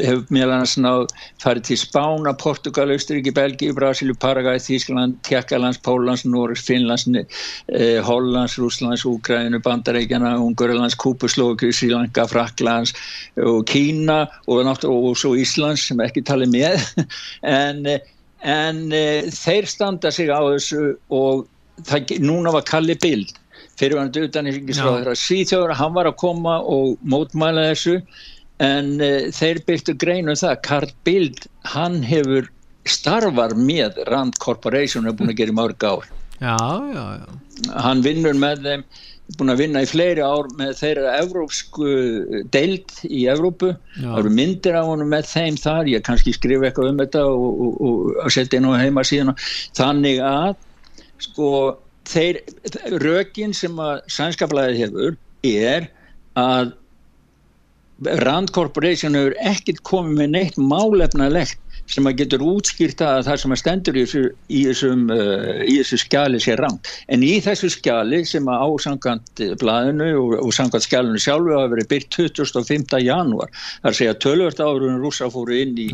[0.00, 1.06] hefur meðal
[1.42, 8.56] farið til Spána, Portugal Östuríki, Belgíu, Brasilu, Paraguay Þískland, Tjekkalands, Pólans, Norris Finnlands, eh, Hollands,
[8.58, 12.94] Rúslands Úgrænu, Bandaríkjana, Ungurlands Kúpu, Slóki, Srílanka, Fraklands
[13.36, 16.82] og Kína og, og svo Íslands sem ekki talið með.
[17.42, 17.86] En,
[18.42, 21.46] en eh, þeir standa sig á þessu og
[21.86, 23.36] það, núna var Kalli Bild
[23.80, 27.98] fyrirvæðandi utanriksráður síðjóður, hann var að koma og mótmæla þessu
[28.62, 30.58] en uh, þeir byrtu greinu um það.
[30.66, 32.50] Karl Bild, hann hefur
[32.88, 36.10] starfar með Rand Corporation og er búin að gera mörg ár.
[36.42, 36.58] Já,
[36.90, 37.26] já, já.
[37.78, 38.86] Hann vinnur með þeim
[39.38, 41.92] búin að vinna í fleiri ár með þeirra evrópsku
[42.52, 46.90] deild í Evrópu, það eru myndir af honum með þeim þar, ég kannski skrifa eitthvað
[46.90, 49.32] um þetta og, og, og, og setja inn á heima síðan
[49.78, 50.52] þannig að
[51.22, 51.48] sko
[52.08, 52.40] þeir,
[53.02, 55.90] rökin sem að sænskaplæði hefur er
[56.38, 56.72] að
[58.02, 63.54] Rand Corporation hefur ekkert komið með neitt málefnalegt sem að getur útskýrta að það sem
[63.54, 66.90] að stendur í þessu, í þessum, uh, í þessu skjali sé rangt.
[67.12, 71.90] En í þessu skjali sem að ásangant blæðinu og, og sangant skjalinu sjálfu hafa verið
[71.92, 73.02] byrkt 25.
[73.02, 73.52] janúar,
[73.84, 75.90] þar segja tölvört árunum rúsa fóru inn í,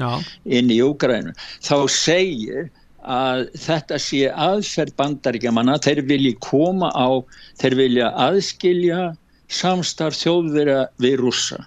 [0.47, 1.35] í Úgrænu,
[1.65, 2.69] þá segir
[3.09, 7.09] að þetta sé aðferð bandaríkjamanna, þeir vilji koma á,
[7.61, 9.01] þeir vilja aðskilja
[9.49, 11.63] samstarf þjóðverða við rússa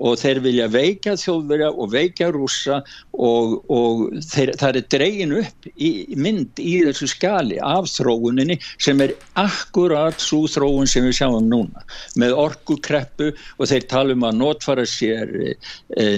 [0.00, 2.78] og þeir vilja veikja þjóðverja og veikja rúsa
[3.12, 9.00] og, og þeir, það er dregin upp í, mynd í þessu skali af þróuninni sem
[9.04, 11.84] er akkurat svo þróun sem við sjáum núna
[12.20, 15.56] með orkukreppu og þeir tala um að notfara sér e,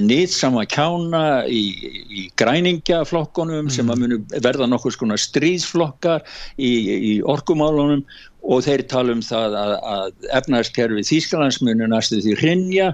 [0.04, 1.64] nýtsama kjána í,
[2.08, 3.74] í græningjaflokkonum mm.
[3.74, 6.22] sem að munu verða nokkur skona stríðsflokkar
[6.58, 8.06] í, í orkumálunum
[8.44, 12.90] og þeir tala um það að, að efnarskerfi Þýskalandsmunu næstu því hrinja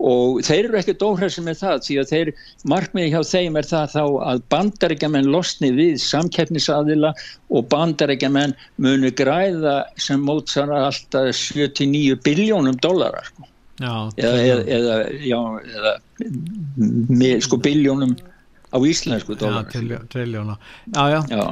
[0.00, 2.30] og þeir eru ekkert óhressið með það því að þeir,
[2.72, 7.12] markmiði hjá þeim er það þá að bandarækjaman losni við samkeppnisaðila
[7.52, 13.48] og bandarækjaman munu græða sem mótsara alltaf 79 biljónum dólarar sko.
[13.80, 15.40] eða, eða, já,
[15.76, 15.94] eða
[17.20, 18.16] með sko biljónum
[18.72, 20.56] á íslensku dólarar Já, triljóna
[20.94, 21.44] Já, já, já.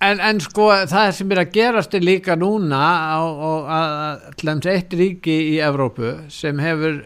[0.00, 2.80] En, en sko það sem er að gerast er líka núna
[3.20, 7.02] og að eitt ríki í Evrópu sem hefur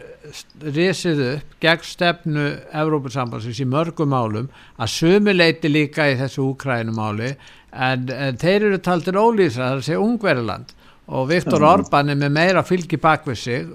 [0.77, 4.47] risið upp gegn stefnu Evrópusambansins í mörgum málum
[4.79, 7.33] að sumuleiti líka í þessu Úkrænumáli
[7.75, 10.73] en, en þeir eru taldir ólýsa, það er að segja Ungveriland
[11.05, 11.69] og Viktor mm.
[11.73, 13.69] Orbán er með meira fylgi bakvið sig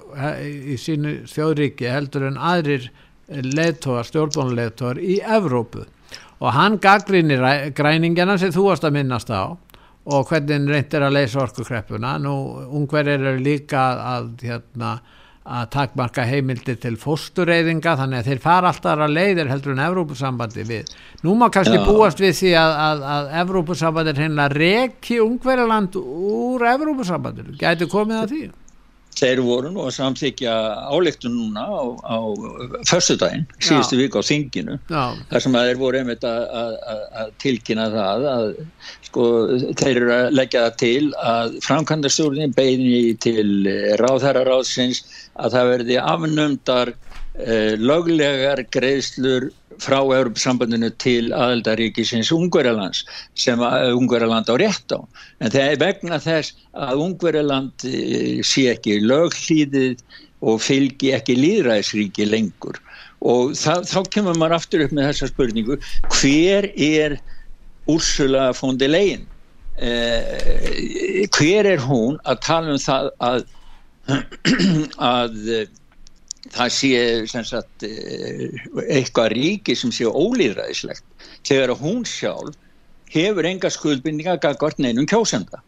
[0.49, 2.89] í sínu þjóðríki heldur en aðrir
[3.29, 5.85] leðtóar, stjórnbónuleðtóar í Evrópu
[6.41, 7.43] og hann gaggrinir
[7.77, 9.57] græningina sem þú varst að minnast á
[10.11, 12.17] og hvernig reyndir að leysa orkukreppuna.
[12.23, 12.35] Nú
[12.81, 13.83] ungverðir eru líka
[14.15, 14.95] að, hérna,
[15.45, 20.65] að takmarka heimildi til fóstureyðinga þannig að þeir fara alltaf að leiðir heldur en Evrópusambandi
[20.69, 20.95] við.
[21.27, 21.85] Nú má kannski Já.
[21.85, 28.35] búast við því að, að, að Evrópusambandi hérna reki ungverðarland úr Evrópusambandinu, gæti komið að
[28.35, 28.43] því
[29.21, 30.55] þeir voru nú að samþykja
[30.91, 32.19] áleiktun núna á, á
[32.89, 35.03] försudaginn, síðustu vik á þinginu Já.
[35.31, 38.49] þar sem að þeir voru einmitt að, að, að tilkynna það að
[39.11, 39.29] sko
[39.81, 43.47] þeir eru að leggja það til að framkvæmdastjórnin beini til
[44.01, 45.05] ráðherraráðsins
[45.41, 49.51] að það verði afnumdar eh, löglegar greiðslur
[49.81, 53.05] frá Europasambandinu til aðeldaríkisins Ungverjalands
[53.39, 55.01] sem Ungverjaland á rétt á.
[55.41, 60.05] En það er vegna þess að Ungverjaland eh, sé ekki löglýðið
[60.41, 62.81] og fylgi ekki líðræðisríki lengur.
[63.21, 65.77] Og það, þá kemur maður aftur upp með þessa spurningu,
[66.21, 67.19] hver er
[67.91, 69.27] Úrsula von der Leyen?
[69.81, 73.45] Eh, hver er hún að tala um það að,
[75.13, 75.37] að
[76.55, 78.51] það sé sagt, eh,
[78.89, 81.05] eitthvað ríki sem sé ólýðræðislegt
[81.47, 82.59] þegar hún sjálf
[83.11, 85.63] hefur enga skuldbindninga gagvart neinum kjósenda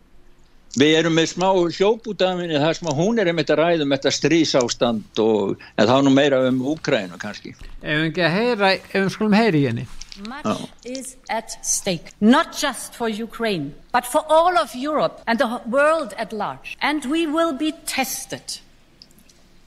[0.78, 5.24] við erum með smá hljópútafinni þar sem hún er einmitt að ræða um þetta strísástand
[5.24, 9.10] og en þá nú meira um Úkrænu kannski Ef við ekki að heyra, ef við
[9.16, 9.88] skulum heyri henni
[10.28, 10.68] Much oh.
[10.84, 16.12] is at stake, not just for Ukraine, but for all of Europe and the world
[16.18, 16.76] at large.
[16.82, 18.60] And we will be tested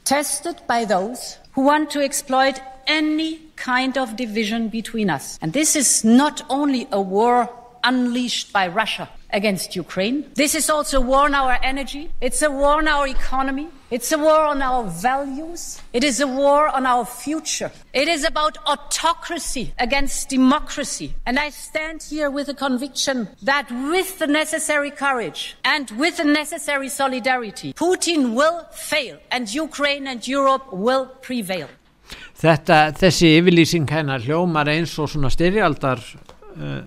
[0.05, 5.37] tested by those who want to exploit any kind of division between us.
[5.41, 7.49] And this is not only a war
[7.83, 10.17] unleashed by Russia against Ukraine.
[10.33, 12.03] This is also a war on our energy.
[12.21, 13.67] It's a war on our economy.
[13.91, 15.81] It's a war on our values.
[15.93, 17.71] It is a war on our future.
[17.93, 21.13] It is about autocracy against democracy.
[21.27, 26.29] And I stand here with a conviction that with the necessary courage and with the
[26.41, 31.69] necessary solidarity, Putin will fail and Ukraine and Europe will prevail.
[32.35, 36.01] Þetta, þessi yfirlýsing hennar hljómar eins og svona styrjaldar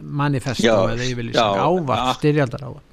[0.01, 2.89] manifesto eða yfirlýsing ávart styrjaldar ávart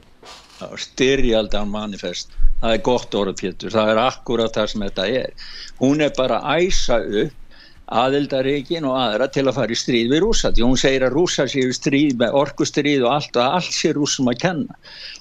[0.80, 2.36] styrjaldar manifest.
[2.62, 5.50] Það er gott orð Pétur, það er akkurat það sem þetta er.
[5.82, 7.42] Hún er bara að æsa upp
[7.86, 11.46] aðeldaríkin og aðra til að fara í stríð við rúsa, því hún segir að rúsa
[11.52, 14.80] séu stríð með orkustríð og allt og allt sé rúsum að kenna.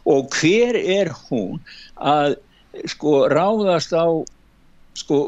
[0.09, 1.61] Og hver er hún
[2.01, 2.39] að
[2.89, 4.09] sko ráðast á
[4.97, 5.19] sko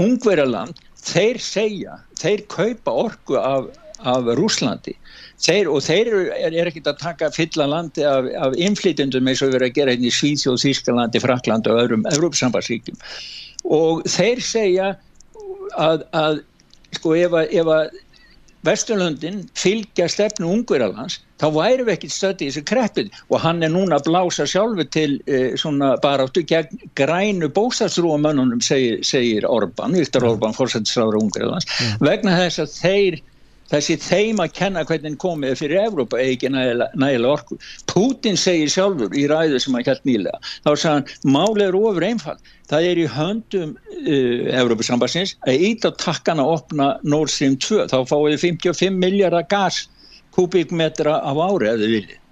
[0.00, 0.80] ungverjaland?
[1.08, 3.68] Þeir segja, þeir kaupa orku af,
[4.08, 4.96] af Rúslandi
[5.42, 9.42] þeir, og þeir eru, er, er ekkert að taka fylla landi af, af inflytjandum eins
[9.42, 12.98] og við erum að gera hérna í Svíþjóð, Þískalandi, Fraklandi og öðrum Evrópsambarsíkjum
[13.78, 14.90] og þeir segja
[15.76, 16.42] að, að
[16.96, 17.96] sko ef að, ef að
[18.66, 23.70] Vesturlöndin fylgja stefnu Ungverðarlands þá væri við ekkert stöndi í þessu kreppin og hann er
[23.70, 30.26] núna að blása sjálfu til eh, svona baráttu gegn grænu bóstaðsrúamönnunum segir, segir Orban, Viktor
[30.26, 31.70] Orban, fórsættisráður Ungverðarlands,
[32.02, 33.20] vegna þess að þeir
[33.72, 37.58] þessi þeim að kenna hvernig komið fyrir Evrópa eða ekki nægilega orku.
[37.90, 42.08] Putin segir sjálfur í ræðu sem hann kælt nýlega, þá sagði hann málið er ofur
[42.08, 42.38] einfall,
[42.70, 47.98] það er í höndum uh, Evrópusambassins að íta takkan að opna Nord Stream 2 þá
[48.08, 49.84] fáið 55 miljardar gas
[50.36, 52.24] kubíkmetra á ári að þið viljið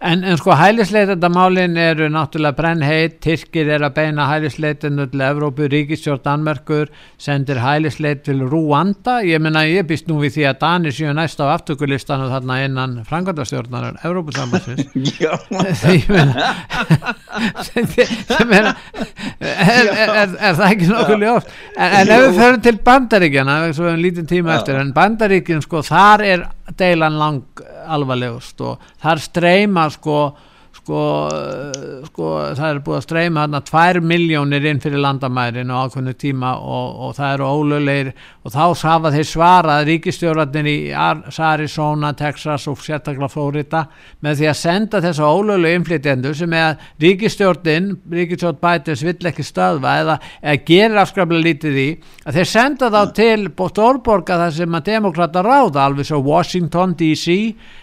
[0.00, 6.22] En, en sko hælisleitandamálin eru náttúrulega brennheit, Tyrkir er að beina hælisleitinu til Evrópu, Ríkistjórn
[6.24, 6.88] Danmerkur
[7.20, 11.42] sendir hælisleit til Rúanda, ég menna ég býst nú við því að Danir séu næst
[11.44, 14.88] á aftökulistanu þarna innan frangandastjórnar Evrópusambansins
[16.00, 16.48] ég menna
[17.76, 18.72] ég menna
[19.40, 23.84] er, er, er það ekki nokkuð ljóft en, en ef við förum til Bandaríkjana svo
[23.84, 26.48] við hefum lítinn tíma eftir, en Bandaríkjum sko þar er
[26.78, 30.20] deilan lang alvarlegust og þar streyma sko
[30.90, 32.28] sko, sko
[32.58, 36.96] það er búið að streyma þarna 2 miljónir inn fyrir landamærin og ákveðnu tíma og,
[37.06, 38.10] og það eru ólöglegir
[38.44, 43.84] og þá safa þeir svarað ríkistjórnarnir í Arizona, Texas og sérstaklega Florida
[44.24, 49.46] með því að senda þessa ólöglegu inflytjendur sem er að ríkistjórnin ríkistjórn bætis vill ekki
[49.46, 51.88] stöðva eða, eða gerir afskraflega lítið í
[52.24, 57.36] að þeir senda þá til stórborga þar sem að demokrata ráða alveg svo Washington DC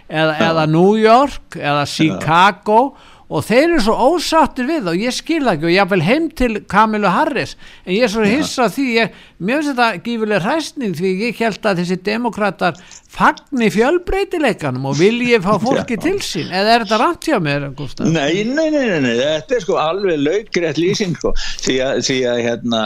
[0.08, 2.97] eða, eða New York eða Chicago
[3.28, 6.62] og þeir eru svo ósáttir við og ég skilða ekki og ég vil heim til
[6.70, 7.58] Kamilu Harris.
[7.86, 11.68] En ég er svo hissa því ég, mér finnst þetta gífileg hræstning því ég held
[11.68, 12.80] að þessi demokrater
[13.18, 16.52] fagni fjölbreytileikanum og vilji fá fólki til sín.
[16.52, 17.68] Eða er þetta rætt hjá mér?
[18.06, 21.34] Nei, nei, nei, nei, nei, þetta er sko alveg laugrætt lýsing sko.
[21.66, 22.84] því að, því að hérna,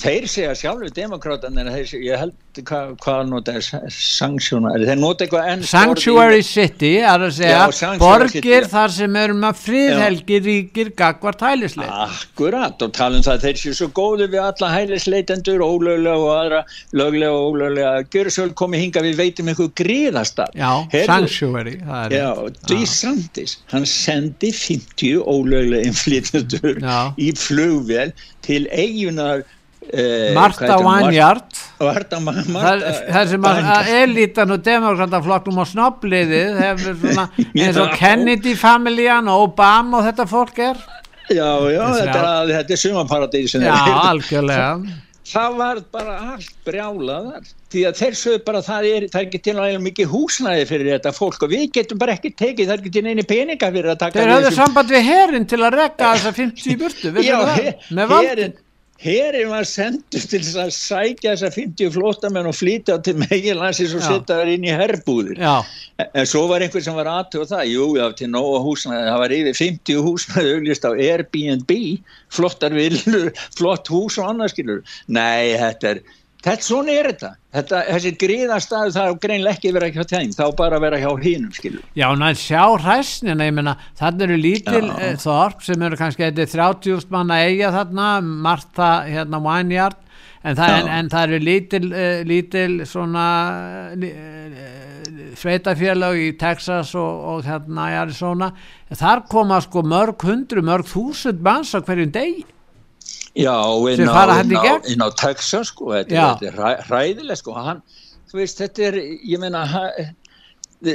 [0.00, 5.24] þeir segja sjálfur demokraten en þeir, ég held hvað hva nota er sanctuary þeir nota
[5.24, 11.42] eitthvað enn Sanctuary City er að segja borgir þar sem eru með fríðhelgi ríkir gagvart
[11.44, 16.30] hælisleit Akkurat og tala um það þeir séu svo góðu við alla hælisleitendur ólöglega og
[16.34, 16.60] aðra
[16.96, 18.04] löglega og ólöglega.
[18.14, 20.70] Gjörðsvöld komi hinga við veitum eitthvað gríðastar Já,
[21.08, 21.76] Sanctuary
[22.12, 22.30] Já,
[22.70, 26.80] DeSantis, hann sendi 50 ólöglega inflytjendur
[27.20, 28.14] í flugvel
[28.44, 29.44] til eigunar
[30.34, 35.90] Marta Vanjart þar sem að elitan og demokrataflokknum og svona
[37.54, 40.84] eins og Kennedy familjan og Obama og þetta fólk er.
[41.32, 43.74] Já já þetta er, þetta er sumaparadís já
[44.10, 44.70] algjörlega.
[45.24, 49.40] Það var bara allt brjálaðar því að þeir sögðu bara það er, það er ekki
[49.46, 52.82] til að mikið húsnæði fyrir þetta fólk og við getum bara ekki tekið, það er
[52.82, 56.12] ekki til eini peninga fyrir að taka Þeir höfðu samband við herin til að rekka
[56.12, 57.38] þessa 50 burtu, Já,
[58.12, 58.54] herin
[59.02, 64.38] Herin var sendur til að sækja þessa 50 flótamenn og flýta til meginlandsins og setja
[64.38, 65.40] það inn í herbúðir.
[65.42, 65.64] Já.
[66.06, 67.88] En svo var einhver sem var aðtöð það, jú,
[68.18, 71.74] til nóga húsnaði, það var yfir 50 húsnaði auglist á Airbnb,
[72.38, 74.84] flottar villur, flott hús og annarskilur.
[75.10, 76.04] Nei, þetta er
[76.44, 77.28] Þetta svona er þetta.
[77.56, 81.52] þetta þessi gríðastæðu það er greinlega ekki verið hjá þeim, þá bara verið hjá hínum,
[81.56, 81.84] skilur.
[81.96, 87.08] Já, næ, sjá hræsnina, ég menna, þannig eru lítil e, þorp sem eru kannski 30
[87.14, 88.08] manna eiga þarna,
[88.44, 89.96] Marta, hérna, Wynjard,
[90.44, 93.26] en, en, en það eru lítil, e, lítil svona
[93.96, 94.14] e,
[95.40, 98.52] sveitafélag í Texas og, og hérna í Arizona,
[98.92, 102.44] þar koma sko mörg hundru, mörg þúsund manns á hverjum degi.
[103.34, 103.54] Já,
[103.90, 107.80] inn á, inn, á, inn á Texas sko, þetta, þetta er hræðileg sko, hann,
[108.30, 109.64] þú veist, þetta er, ég meina,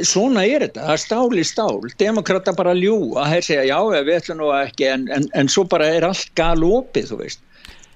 [0.08, 3.78] svona er þetta, það er stál í stál, demokrata bara ljúa, þeir segja já,
[4.08, 7.44] við ætlum nú ekki, en, en, en svo bara er allt galopið, þú veist,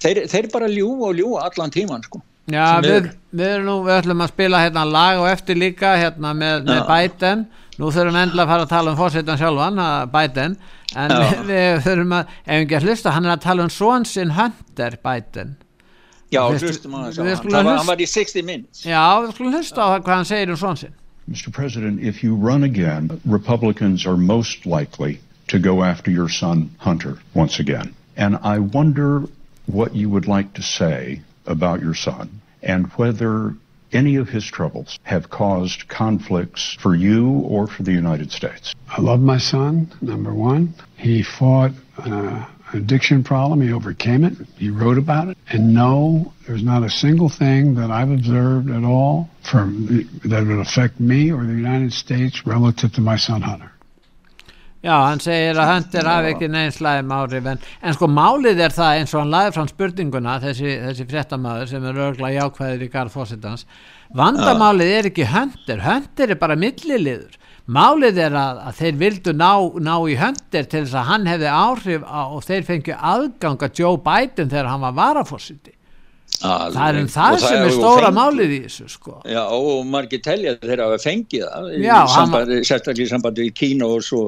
[0.04, 2.20] þeir, þeir bara ljúa og ljúa allan tíman sko.
[2.52, 6.66] Já, við, við, nú, við ætlum að spila hérna lag og eftir líka hérna með,
[6.68, 7.46] með Biden,
[7.80, 10.58] nú þurfum við endla að fara að tala um fórsetan sjálfan, Biden,
[10.96, 13.72] en við, við þurfum að ef við ekki að hlusta, hann er að tala um
[13.74, 15.56] svonsinn Hunter Biden.
[16.34, 18.86] Já, hlustum að það hann var í 60 minutes.
[18.88, 21.54] Já, við skulum hlusta á hvað hann segir um svonsinn Mr.
[21.54, 27.18] President, if you run again Republicans are most likely to go after your son Hunter
[27.34, 27.94] once again.
[28.18, 29.24] And I wonder
[29.66, 33.56] what you would like to say about your son and whether
[33.94, 38.74] any of his troubles have caused conflicts for you or for the United States?
[38.90, 40.74] I love my son, number one.
[40.98, 43.62] He fought uh, an addiction problem.
[43.62, 44.34] He overcame it.
[44.58, 45.38] He wrote about it.
[45.50, 50.60] And no, there's not a single thing that I've observed at all from that would
[50.60, 53.72] affect me or the United States relative to my son Hunter.
[54.84, 58.74] Já, hann segir að Hunter hafi ekki neins slæðum áhrif en, en sko málið er
[58.76, 62.90] það eins og hann laði fram spurninguna þessi, þessi fréttamaður sem er örgla jákvæðir í
[62.92, 63.64] garð fósittans
[64.20, 69.54] vandamálið er ekki Hunter, Hunter er bara milliliður, málið er að, að þeir vildu ná,
[69.88, 74.04] ná í Hunter til þess að hann hefði áhrif á, og þeir fengið aðganga Joe
[74.04, 75.78] Biden þegar hann var varafósiti
[76.44, 76.76] Alveg.
[76.76, 78.18] það er um það sem er stóra fengið.
[78.18, 79.14] málið í þessu sko.
[79.32, 84.24] Já og margir telja þeirra að fengið það sérstaklega í sambandi í Kína og svo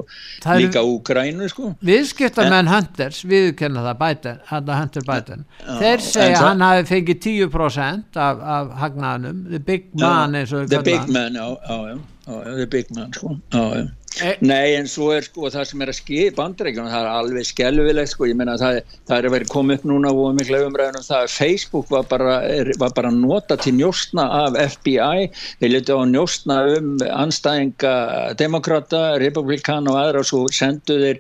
[0.62, 1.74] líka Úgrænu sko.
[1.86, 5.46] viðskipta menn Hunters viðkenna það Biden, Hunter Biden.
[5.66, 10.54] Já, þeir segja að hann hafi fengið 10% af, af hagnaðanum the big man eins
[10.56, 13.38] og the big man, já, já, já the big man sko.
[13.52, 13.88] Já, já
[14.24, 17.48] E Nei en svo er sko það sem er að skilja bandregjum það er alveg
[17.50, 18.78] skelvilegt sko ég menna það,
[19.10, 22.38] það er að vera komið upp núna og miklu umræðunum það að Facebook var bara,
[22.48, 25.26] er, var bara nota til njóstna af FBI
[25.60, 27.96] þeir liti á njóstna um anstæðinga
[28.40, 31.20] demokrata, republikan og aðra og svo sendu þeir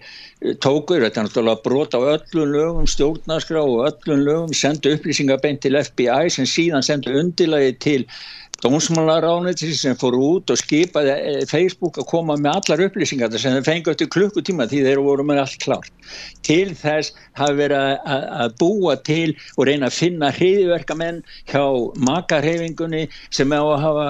[0.61, 5.75] tókur, þetta er náttúrulega brot á öllum lögum stjórnarskrá og öllum lögum sendu upplýsingabeint til
[5.79, 8.07] FBI sem síðan sendu undilagi til
[8.63, 13.67] dómsmálaráðniti sem fór út og skipaði eh, Facebook að koma með allar upplýsingar sem þeir
[13.67, 15.91] fengið eftir klukkutíma því þeir voru með allt klárt.
[16.45, 21.63] Til þess hafi verið að búa til og reyna að finna hriðverkamenn hjá
[22.07, 24.07] makarhefingunni sem á að hafa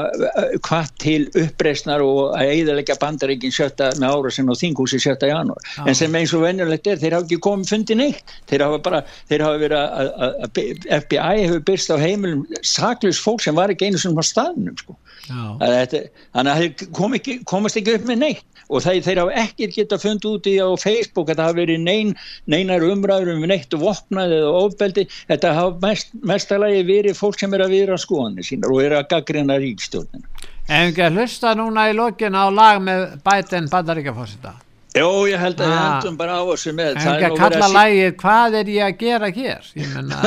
[0.68, 5.32] hvað eh, til uppreysnar og að eiðalega bandaríkin sjötta með ára sem á þinghúsi sjötta
[5.32, 5.62] janúar.
[5.80, 5.89] Ah.
[5.89, 8.36] En sem eins og venjulegt er, þeir hafa ekki komið fundið neitt.
[8.50, 10.62] Þeir hafa bara, þeir hafa verið að, að, að
[11.00, 14.98] FBI hefur byrst á heimilum saklus fólk sem var ekki einu sem var staðnum sko.
[15.26, 16.04] Þetta,
[16.36, 18.46] þannig að þeir kom ekki, komast ekki upp með neitt.
[18.66, 22.16] Og þeir, þeir hafa ekki geta fundið úti á Facebook að það hafa verið nein,
[22.50, 25.06] neinar umræður um neitt og vopnaði eða ofbeldi.
[25.30, 29.08] Þetta hafa mest, mestalagi verið fólk sem er að vera skoðanir sínar og er að
[29.14, 34.56] gaggrina ríkstjórnina En ekki að hlusta núna í lokin á lag með Biden Bandaríkafósita
[34.96, 35.86] Jó, ég held að við ah.
[35.86, 39.32] hendum bara á þessu með En ekki að kalla lægið, hvað er ég að gera
[39.36, 39.70] hér?
[39.76, 40.18] Ég menna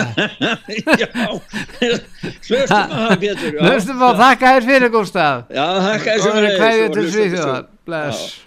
[1.02, 1.08] Já,
[2.48, 3.60] hlustum á það Pétur.
[3.64, 7.38] Hlustum á, þakka þér fyrir Gustaf Já, þakka þér fyrir
[7.88, 8.42] Bless.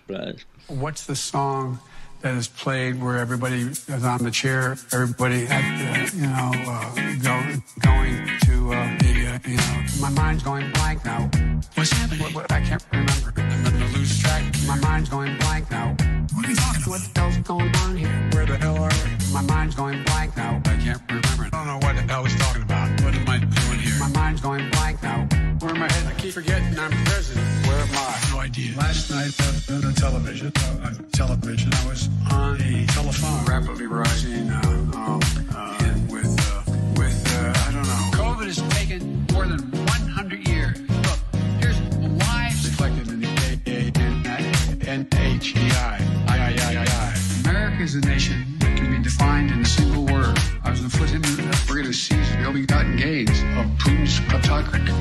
[0.69, 1.80] What's the song
[2.22, 7.41] that is played where everybody is on the chair, everybody, uh, you know, uh, go,
[7.82, 11.30] going to uh, the, uh, you know, my mind's going blank now.
[11.76, 12.22] What's happening?
[12.22, 13.34] What, what, I can't remember.
[13.38, 14.43] I'm gonna lose track.
[14.67, 15.95] My mind's going blank now.
[16.34, 16.88] What are you talking about?
[16.91, 18.30] What the hell's going on here?
[18.34, 19.34] Where the hell are we?
[19.34, 20.61] My mind's going blank now.
[20.65, 21.45] I can't remember.
[21.45, 23.01] I don't know what the hell he's talking about.
[23.01, 23.99] What am I doing here?
[23.99, 25.28] My mind's going blank now.
[25.59, 26.11] Where am I heading?
[26.22, 27.47] keep forgetting I'm president.
[27.65, 28.30] Where am I?
[28.32, 28.78] No idea.
[28.78, 29.34] Last night
[29.72, 33.45] on the television, uh, uh, television, I was on a telephone.
[33.45, 34.61] Rapidly rising uh,
[34.93, 35.19] um,
[35.55, 36.61] uh, with, uh,
[36.95, 38.03] with uh, I don't know.
[38.22, 40.80] COVID has taken more than 100 years.
[40.80, 41.19] Look,
[41.59, 43.28] here's lives reflected in the
[44.86, 46.01] NHEI.
[47.49, 50.38] America is a nation that can be defined in a single word.
[50.63, 51.22] I was in to put him,
[51.67, 52.65] we're going to seize the building
[52.97, 55.01] Gates of Putin's kleptocracy.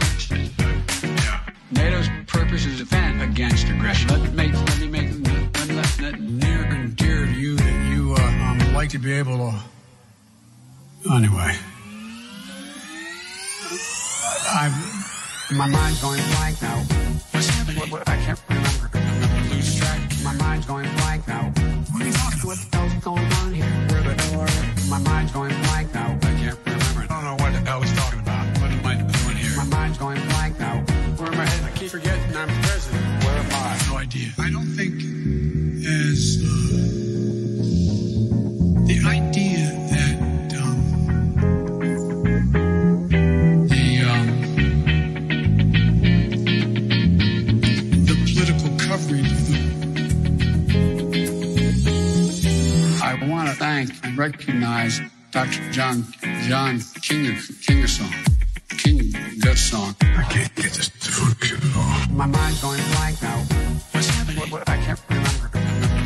[9.02, 9.54] Be able to.
[11.10, 11.56] Anyway,
[14.52, 14.72] I'm
[15.56, 16.84] my mind's going blank now.
[17.30, 17.80] What's happening?
[17.80, 18.79] What, what, I can't remember.
[54.10, 55.00] To recognize
[55.30, 55.70] Dr.
[55.70, 56.04] John
[56.48, 58.12] John King Kingersong.
[58.78, 59.94] King Gut song.
[60.00, 62.16] I can't get this to focus at all.
[62.16, 63.38] My mind's going blank now.
[63.92, 64.38] What's happening?
[64.40, 65.50] What, what, I can't remember.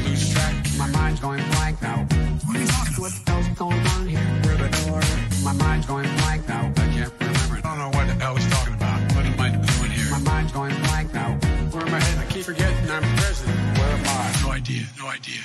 [0.08, 0.54] Lose track.
[0.78, 2.06] My mind's going blank now.
[2.44, 4.18] What are you talking What the hell's going on here?
[4.44, 5.44] Where the hell are?
[5.44, 6.72] My mind's going blank now.
[6.76, 7.56] I can't remember.
[7.56, 9.00] I don't know what the hell he's talking about.
[9.14, 10.10] What am I doing here?
[10.10, 11.30] My mind's going blank now.
[11.70, 12.20] Where am I headed?
[12.20, 13.78] I keep forgetting I'm president.
[13.78, 14.42] Where am I?
[14.42, 14.82] No idea.
[14.98, 15.42] No idea.